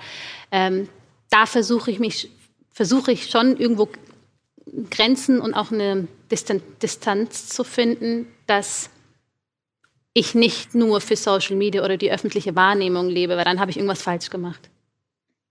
[0.50, 0.88] ähm,
[1.30, 2.30] da versuche ich mich,
[2.72, 3.88] versuche ich schon irgendwo
[4.90, 8.90] Grenzen und auch eine Distan Distanz zu finden, dass
[10.14, 13.76] ich nicht nur für Social Media oder die öffentliche Wahrnehmung lebe, weil dann habe ich
[13.76, 14.70] irgendwas falsch gemacht.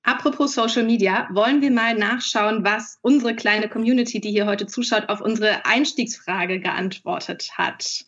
[0.03, 5.07] Apropos Social Media, wollen wir mal nachschauen, was unsere kleine Community, die hier heute zuschaut,
[5.07, 8.05] auf unsere Einstiegsfrage geantwortet hat.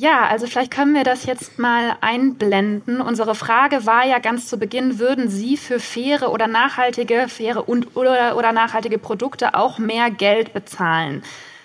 [0.00, 3.00] Ja, also vielleicht können wir das jetzt mal einblenden.
[3.00, 7.96] Unsere Frage war ja ganz zu Beginn, würden Sie für faire oder nachhaltige, faire und
[7.96, 11.24] oder, oder nachhaltige Produkte auch mehr Geld bezahlen?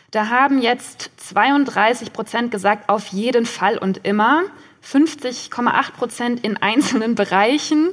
[0.09, 4.41] Da haben jetzt 32 Prozent gesagt, auf jeden Fall und immer.
[4.83, 7.89] 50,8 Prozent in einzelnen Bereichen.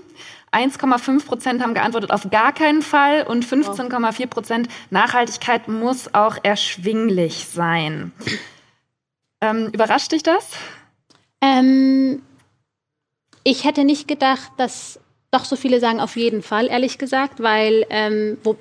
[0.52, 7.46] 1,5 Prozent haben geantwortet auf gar keinen Fall und 15,4 Prozent Nachhaltigkeit muss auch erschwinglich
[7.52, 8.12] sein.
[9.40, 10.50] Ähm, überrascht dich das?
[11.40, 12.22] Ähm,
[13.44, 15.00] ich hätte nicht gedacht, dass
[15.30, 18.56] doch so viele sagen auf jeden Fall, ehrlich gesagt, weil ähm, wo,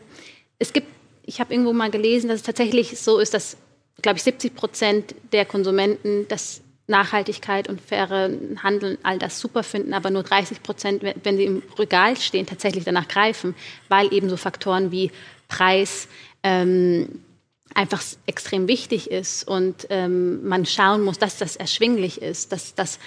[0.59, 0.87] es gibt,
[1.25, 3.57] ich habe irgendwo mal gelesen, dass es tatsächlich so ist, dass
[4.01, 8.31] glaube ich, 70 Prozent der Konsumenten das Nachhaltigkeit und faire
[8.63, 12.83] Handeln all das super finden, aber nur 30 Prozent, wenn sie im Regal stehen, tatsächlich
[12.83, 13.55] danach greifen,
[13.89, 15.11] weil eben so Faktoren wie
[15.47, 16.07] Preis
[16.41, 17.23] ähm,
[17.75, 22.99] einfach extrem wichtig ist und ähm, man schauen muss, dass das erschwinglich ist, dass, dass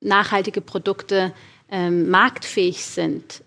[0.00, 1.32] nachhaltige Produkte
[1.70, 3.42] ähm, marktfähig sind.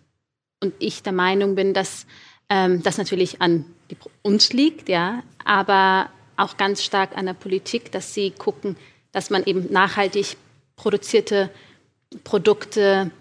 [0.61, 2.05] Und ich der Meinung bin, dass
[2.49, 7.91] ähm, das natürlich an die, uns liegt, ja, aber auch ganz stark an der Politik,
[7.91, 8.77] dass sie gucken,
[9.11, 10.37] dass man eben nachhaltig
[10.75, 11.49] produzierte
[12.23, 13.11] Produkte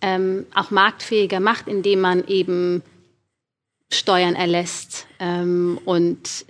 [0.00, 2.82] ähm, auch marktfähiger macht, indem man eben
[3.90, 6.44] Steuern erlässt ähm, und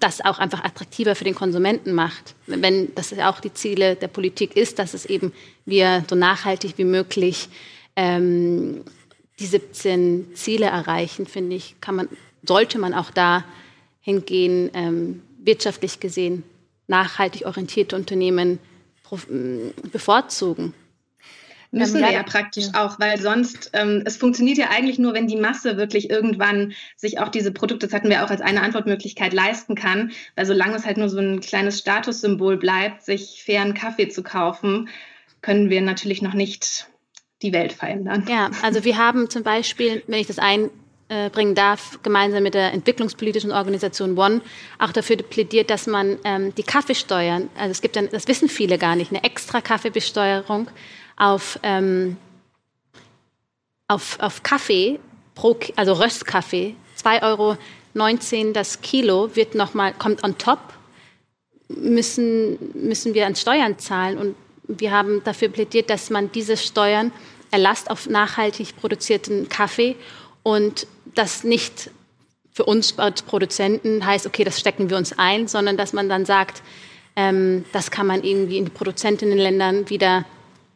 [0.00, 2.34] das auch einfach attraktiver für den Konsumenten macht.
[2.46, 5.32] Wenn das ja auch die Ziele der Politik ist, dass es eben
[5.64, 7.48] wir so nachhaltig wie möglich
[7.96, 8.84] ähm,
[9.38, 12.08] die 17 Ziele erreichen, finde ich, kann man,
[12.46, 13.44] sollte man auch da
[14.00, 16.44] hingehen, ähm, wirtschaftlich gesehen
[16.92, 18.58] nachhaltig orientierte Unternehmen
[19.92, 20.74] bevorzugen.
[21.74, 25.36] Müssen wir ja praktisch auch, weil sonst, ähm, es funktioniert ja eigentlich nur, wenn die
[25.36, 29.74] Masse wirklich irgendwann sich auch diese Produkte, das hatten wir auch als eine Antwortmöglichkeit, leisten
[29.74, 30.12] kann.
[30.36, 34.90] Weil solange es halt nur so ein kleines Statussymbol bleibt, sich fairen Kaffee zu kaufen,
[35.40, 36.88] können wir natürlich noch nicht
[37.40, 38.26] die Welt verändern.
[38.28, 40.68] Ja, also wir haben zum Beispiel, wenn ich das ein,
[41.08, 44.42] äh, bringen darf, gemeinsam mit der entwicklungspolitischen Organisation One
[44.78, 48.78] auch dafür plädiert, dass man ähm, die Kaffeesteuern, also es gibt dann, das wissen viele
[48.78, 50.68] gar nicht, eine extra Kaffeebesteuerung
[51.22, 52.16] auf, ähm,
[53.86, 54.98] auf, auf Kaffee,
[55.36, 60.58] pro, also Röstkaffee, 2,19 Euro das Kilo wird noch mal, kommt on top,
[61.68, 64.18] müssen, müssen wir an Steuern zahlen.
[64.18, 64.34] Und
[64.66, 67.12] wir haben dafür plädiert, dass man diese Steuern
[67.52, 69.94] erlasst auf nachhaltig produzierten Kaffee
[70.42, 71.90] und das nicht
[72.50, 76.24] für uns als Produzenten heißt, okay, das stecken wir uns ein, sondern dass man dann
[76.26, 76.62] sagt,
[77.14, 80.24] ähm, das kann man irgendwie in die Produzentinnenländern wieder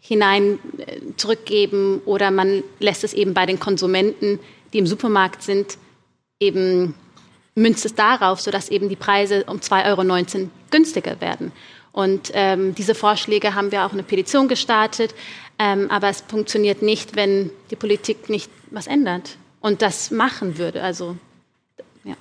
[0.06, 4.38] hinein äh, zurückgeben oder man lässt es eben bei den Konsumenten,
[4.72, 5.78] die im Supermarkt sind,
[6.40, 6.94] eben
[7.54, 11.52] münzt es darauf, sodass eben die Preise um 2,19 Euro günstiger werden.
[11.92, 15.14] Und ähm, diese Vorschläge haben wir auch in eine Petition gestartet,
[15.58, 20.82] ähm, aber es funktioniert nicht, wenn die Politik nicht was ändert und das machen würde.
[20.82, 21.16] Also,
[22.04, 22.14] ja.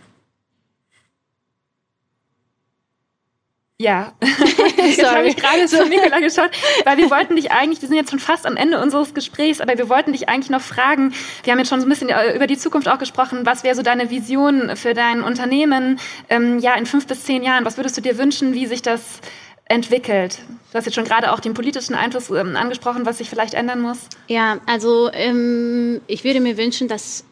[3.78, 4.14] Ja,
[4.78, 6.52] jetzt habe ich gerade zu Nicola geschaut,
[6.86, 9.78] weil wir wollten dich eigentlich, wir sind jetzt schon fast am Ende unseres Gesprächs, aber
[9.78, 12.48] wir wollten dich eigentlich noch fragen, wir haben jetzt schon so ein bisschen äh, über
[12.48, 16.86] die Zukunft auch gesprochen, was wäre so deine Vision für dein Unternehmen, ähm, ja, in
[16.86, 19.20] fünf bis zehn Jahren, was würdest du dir wünschen, wie sich das
[19.66, 20.40] entwickelt?
[20.72, 23.82] Du hast jetzt schon gerade auch den politischen Einfluss ähm, angesprochen, was sich vielleicht ändern
[23.82, 24.08] muss.
[24.28, 27.26] Ja, also ähm, ich würde mir wünschen, dass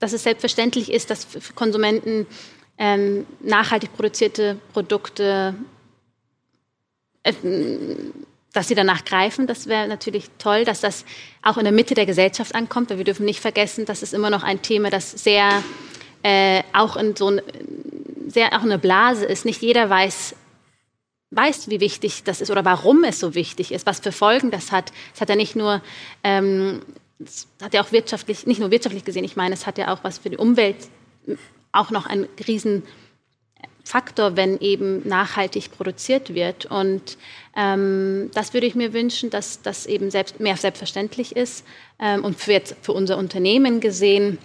[0.00, 2.26] dass es selbstverständlich ist, dass Konsumenten
[2.78, 5.54] ähm, nachhaltig produzierte Produkte,
[7.22, 7.32] äh,
[8.52, 9.46] dass sie danach greifen.
[9.46, 11.04] Das wäre natürlich toll, dass das
[11.42, 14.30] auch in der Mitte der Gesellschaft ankommt, weil wir dürfen nicht vergessen, dass es immer
[14.30, 15.62] noch ein Thema, das sehr
[16.22, 17.42] äh, auch in so ein,
[18.28, 19.44] sehr auch eine Blase ist.
[19.44, 20.34] Nicht jeder weiß,
[21.30, 24.72] weiß, wie wichtig das ist oder warum es so wichtig ist, was für Folgen das
[24.72, 24.92] hat.
[25.14, 25.82] Es hat ja nicht nur
[26.24, 26.82] ähm,
[27.24, 30.04] es hat ja auch wirtschaftlich, nicht nur wirtschaftlich gesehen, ich meine, es hat ja auch
[30.04, 30.76] was für die Umwelt,
[31.78, 36.66] auch noch ein Riesenfaktor, wenn eben nachhaltig produziert wird.
[36.66, 37.16] Und
[37.56, 41.64] ähm, das würde ich mir wünschen, dass das eben selbst, mehr selbstverständlich ist.
[41.98, 44.38] Ähm, und für, jetzt, für unser Unternehmen gesehen,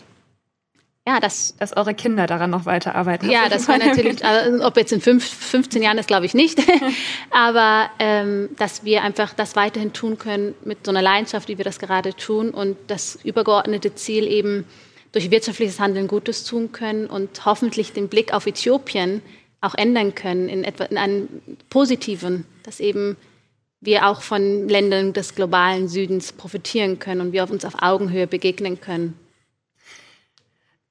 [1.06, 3.30] ja, das, dass eure Kinder daran noch weiterarbeiten.
[3.30, 6.60] Ja, das war natürlich, also, ob jetzt in fünf, 15 Jahren ist, glaube ich nicht.
[7.30, 11.66] Aber ähm, dass wir einfach das weiterhin tun können mit so einer Leidenschaft, wie wir
[11.66, 14.66] das gerade tun und das übergeordnete Ziel eben
[15.14, 19.22] durch wirtschaftliches Handeln Gutes tun können und hoffentlich den Blick auf Äthiopien
[19.62, 23.16] auch ändern können in, etwa, in einen positiven, dass eben
[23.80, 28.82] wir auch von Ländern des globalen Südens profitieren können und wir uns auf Augenhöhe begegnen
[28.82, 29.18] können.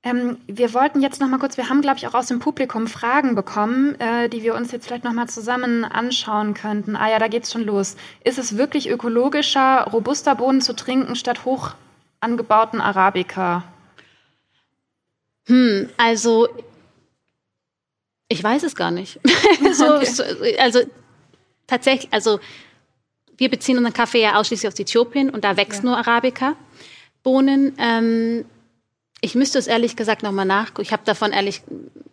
[0.04, 2.88] Ähm, wir wollten jetzt noch mal kurz, wir haben, glaube ich, auch aus dem Publikum
[2.88, 6.96] Fragen bekommen, äh, die wir uns jetzt vielleicht noch mal zusammen anschauen könnten.
[6.96, 7.96] Ah ja, da geht's schon los.
[8.24, 11.74] Ist es wirklich ökologischer, robuster Bohnen zu trinken statt hoch
[12.20, 13.64] angebauten Arabica?
[15.47, 16.49] Hm, also
[18.29, 19.21] ich weiß es gar nicht.
[19.73, 20.57] so, okay.
[20.59, 20.81] also
[21.67, 22.40] tatsächlich, also
[23.37, 25.90] wir beziehen unseren Kaffee ja ausschließlich aus Äthiopien und da wächst ja.
[25.90, 26.57] nur Arabica.
[27.23, 27.75] Bohnen.
[27.79, 28.45] Ähm,
[29.23, 30.83] ich müsste es ehrlich gesagt nochmal nachgucken.
[30.83, 31.62] Ich habe davon ehrlich,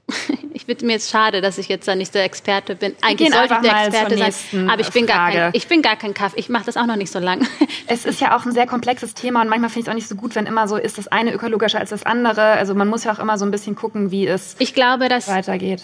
[0.54, 2.96] ich finde mir jetzt schade, dass ich jetzt da nicht der Experte bin.
[3.02, 6.14] Eigentlich sollte ich der Experte sein, aber ich bin, gar kein, ich bin gar kein
[6.14, 6.40] Kaffee.
[6.40, 7.46] Ich mache das auch noch nicht so lange.
[7.92, 10.08] Es ist ja auch ein sehr komplexes Thema und manchmal finde ich es auch nicht
[10.08, 12.44] so gut, wenn immer so ist, das eine ökologischer als das andere.
[12.44, 15.28] Also man muss ja auch immer so ein bisschen gucken, wie es ich glaube, dass,
[15.28, 15.82] weitergeht.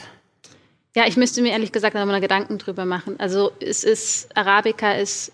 [0.96, 3.16] Ja, ich müsste mir ehrlich gesagt nochmal Gedanken drüber machen.
[3.20, 5.32] Also es ist, Arabica ist,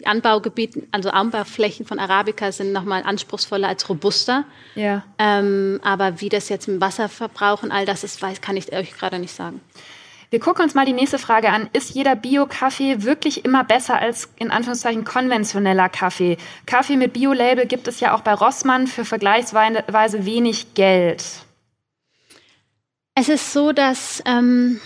[0.00, 4.44] die Anbaugebiete, also Anbauflächen von Arabica sind nochmal anspruchsvoller als robuster.
[4.74, 5.04] Ja.
[5.18, 8.94] Ähm, aber wie das jetzt im Wasserverbrauch und all das ist, weiß, kann ich euch
[8.94, 9.60] gerade nicht sagen.
[10.30, 11.68] Wir gucken uns mal die nächste Frage an.
[11.72, 16.38] Ist jeder Bio-Kaffee wirklich immer besser als in Anführungszeichen konventioneller Kaffee?
[16.66, 21.24] Kaffee mit Bio-Label gibt es ja auch bei Rossmann für vergleichsweise wenig Geld.
[23.16, 24.80] Es ist so, dass ähm,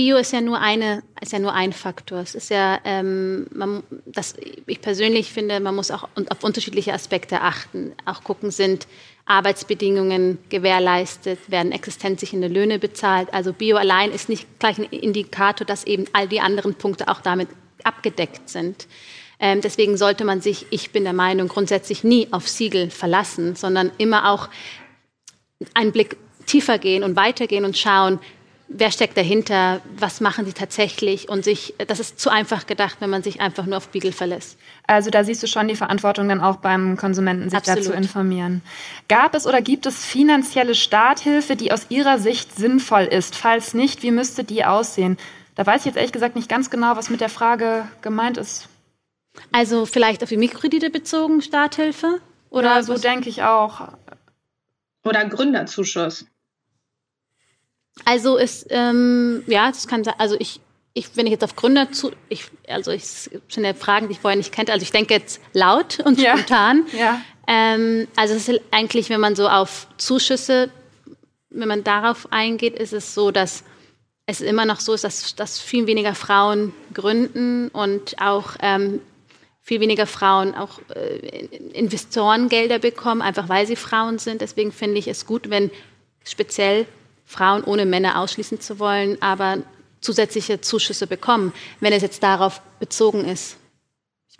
[0.00, 2.20] Bio ist ja nur eine, ist ja nur ein Faktor.
[2.20, 4.34] Es ist ja, ähm, man, das,
[4.66, 7.92] ich persönlich finde, man muss auch auf unterschiedliche Aspekte achten.
[8.06, 8.86] Auch gucken, sind
[9.26, 13.28] Arbeitsbedingungen gewährleistet, werden existenzsichernde Löhne bezahlt.
[13.34, 17.20] Also Bio allein ist nicht gleich ein Indikator, dass eben all die anderen Punkte auch
[17.20, 17.48] damit
[17.84, 18.88] abgedeckt sind.
[19.38, 23.90] Ähm, deswegen sollte man sich, ich bin der Meinung, grundsätzlich nie auf Siegel verlassen, sondern
[23.98, 24.48] immer auch
[25.74, 28.18] einen Blick tiefer gehen und weitergehen und schauen,
[28.72, 33.10] wer steckt dahinter, was machen sie tatsächlich und sich, das ist zu einfach gedacht, wenn
[33.10, 34.58] man sich einfach nur auf Beagle verlässt.
[34.86, 37.86] Also da siehst du schon die Verantwortung dann auch beim Konsumenten, sich Absolut.
[37.86, 38.62] dazu informieren.
[39.08, 43.34] Gab es oder gibt es finanzielle Starthilfe, die aus Ihrer Sicht sinnvoll ist?
[43.34, 45.18] Falls nicht, wie müsste die aussehen?
[45.56, 48.68] Da weiß ich jetzt ehrlich gesagt nicht ganz genau, was mit der Frage gemeint ist.
[49.52, 52.20] Also vielleicht auf die Mikrokredite bezogen Starthilfe?
[52.50, 53.88] Oder ja, so denke ich auch.
[55.04, 56.26] Oder Gründerzuschuss.
[58.04, 60.60] Also ist, ähm, ja, das kann sein, also ich,
[60.94, 64.20] ich, wenn ich jetzt auf Gründer zu, ich, also ich sind ja Fragen, die ich
[64.20, 66.36] vorher nicht kannte, also ich denke jetzt laut und ja.
[66.36, 66.86] spontan.
[66.96, 67.20] Ja.
[67.46, 70.70] Ähm, also es ist eigentlich, wenn man so auf Zuschüsse,
[71.50, 73.64] wenn man darauf eingeht, ist es so, dass
[74.26, 79.00] es immer noch so ist, dass, dass viel weniger Frauen gründen und auch ähm,
[79.62, 84.40] viel weniger Frauen auch äh, Investorengelder bekommen, einfach weil sie Frauen sind.
[84.40, 85.70] Deswegen finde ich es gut, wenn
[86.24, 86.86] speziell
[87.30, 89.58] Frauen ohne Männer ausschließen zu wollen, aber
[90.00, 93.56] zusätzliche Zuschüsse bekommen, wenn es jetzt darauf bezogen ist.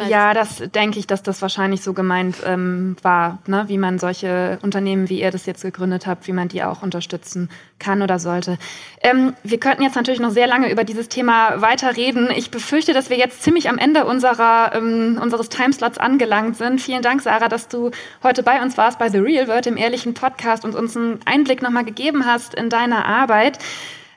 [0.08, 3.64] Ja, das denke ich, dass das wahrscheinlich so gemeint ähm, war, ne?
[3.68, 7.50] wie man solche Unternehmen, wie ihr das jetzt gegründet habt, wie man die auch unterstützen
[7.78, 8.58] kann oder sollte.
[9.02, 12.30] Ähm, wir könnten jetzt natürlich noch sehr lange über dieses Thema weiterreden.
[12.30, 16.80] Ich befürchte, dass wir jetzt ziemlich am Ende unserer, ähm, unseres Timeslots angelangt sind.
[16.80, 17.90] Vielen Dank, Sarah, dass du
[18.22, 21.62] heute bei uns warst bei The Real World, dem ehrlichen Podcast, und uns einen Einblick
[21.62, 23.58] nochmal gegeben hast in deine Arbeit.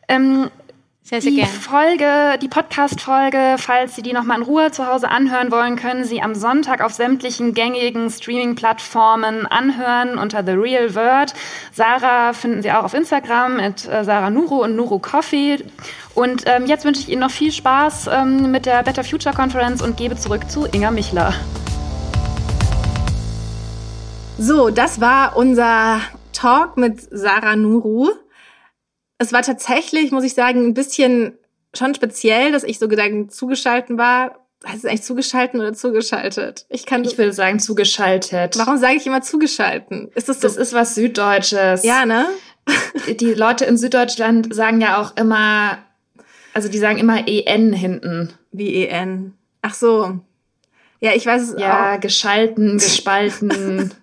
[0.08, 0.50] Ähm,
[1.06, 1.46] sehr, sehr die.
[1.46, 6.22] Folge, die Podcast-Folge, falls Sie die nochmal in Ruhe zu Hause anhören wollen, können Sie
[6.22, 11.34] am Sonntag auf sämtlichen gängigen Streaming-Plattformen anhören unter The Real Word.
[11.74, 15.58] Sarah finden Sie auch auf Instagram mit äh, Sarah Nuru und Nuru Coffee.
[16.16, 19.82] Und ähm, jetzt wünsche ich Ihnen noch viel Spaß ähm, mit der Better Future Conference
[19.82, 21.34] und gebe zurück zu Inga Michler.
[24.38, 26.00] So, das war unser
[26.32, 28.23] Talk mit Sarah Nuru
[29.24, 31.38] es war tatsächlich, muss ich sagen, ein bisschen
[31.76, 34.40] schon speziell, dass ich so Gedanken zugeschalten war.
[34.66, 36.66] Heißt es eigentlich zugeschalten oder zugeschaltet?
[36.70, 37.04] Ich kann.
[37.04, 38.58] Ich würde sagen zugeschaltet.
[38.58, 40.10] Warum sage ich immer zugeschalten?
[40.16, 40.48] Ist das so?
[40.48, 41.84] Das ist was Süddeutsches.
[41.84, 42.28] Ja, ne?
[43.20, 45.80] die Leute in Süddeutschland sagen ja auch immer,
[46.54, 48.34] also die sagen immer EN hinten.
[48.52, 49.34] Wie EN?
[49.62, 50.20] Ach so.
[51.02, 51.62] Ja, ich weiß es ja, auch.
[51.62, 53.94] Ja, geschalten, gespalten.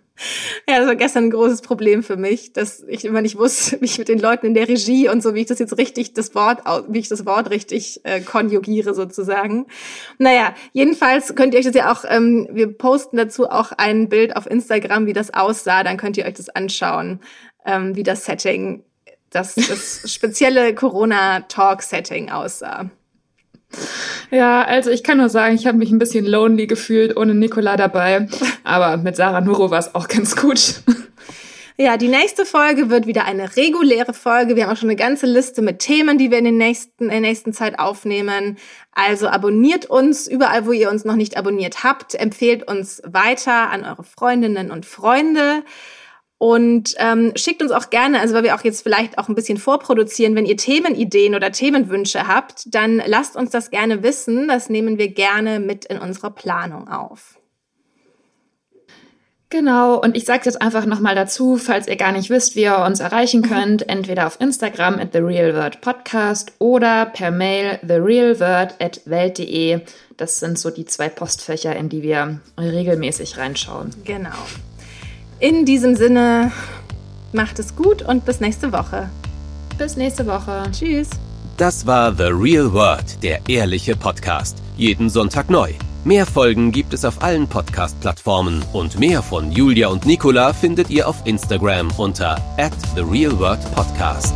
[0.68, 3.87] Ja, das war gestern ein großes Problem für mich, dass ich immer nicht wusste, wie
[3.87, 6.35] ich mit den Leuten in der Regie und so, wie ich das jetzt richtig, das
[6.35, 9.66] Wort, wie ich das Wort richtig äh, konjugiere sozusagen.
[10.18, 14.37] Naja, jedenfalls könnt ihr euch das ja auch, ähm, wir posten dazu auch ein Bild
[14.37, 17.21] auf Instagram, wie das aussah, dann könnt ihr euch das anschauen,
[17.64, 18.85] ähm, wie das Setting,
[19.31, 22.91] das, das spezielle Corona-Talk-Setting aussah.
[24.31, 27.77] Ja, also ich kann nur sagen, ich habe mich ein bisschen lonely gefühlt ohne Nicola
[27.77, 28.29] dabei.
[28.64, 30.83] Aber mit Sarah Nuro war es auch ganz gut.
[31.77, 34.55] Ja, die nächste Folge wird wieder eine reguläre Folge.
[34.55, 37.11] Wir haben auch schon eine ganze Liste mit Themen, die wir in, den nächsten, in
[37.11, 38.59] der nächsten Zeit aufnehmen.
[38.93, 42.14] Also abonniert uns überall, wo ihr uns noch nicht abonniert habt.
[42.14, 45.62] Empfehlt uns weiter an eure Freundinnen und Freunde.
[46.43, 49.59] Und ähm, schickt uns auch gerne, also weil wir auch jetzt vielleicht auch ein bisschen
[49.59, 54.49] vorproduzieren, wenn ihr Themenideen oder Themenwünsche habt, dann lasst uns das gerne wissen.
[54.49, 57.38] Das nehmen wir gerne mit in unsere Planung auf.
[59.51, 62.78] Genau, und ich sage jetzt einfach nochmal dazu, falls ihr gar nicht wisst, wie ihr
[62.78, 69.80] uns erreichen könnt, entweder auf Instagram at TheRealWordPodcast oder per Mail therealword at welt.de.
[70.16, 73.91] Das sind so die zwei Postfächer, in die wir regelmäßig reinschauen.
[74.05, 74.30] Genau.
[75.41, 76.53] In diesem Sinne,
[77.32, 79.09] macht es gut und bis nächste Woche.
[79.78, 80.64] Bis nächste Woche.
[80.70, 81.09] Tschüss.
[81.57, 84.59] Das war The Real World, der ehrliche Podcast.
[84.76, 85.72] Jeden Sonntag neu.
[86.05, 91.09] Mehr Folgen gibt es auf allen Podcast-Plattformen und mehr von Julia und Nicola findet ihr
[91.09, 94.34] auf Instagram unter at The Real World Podcast.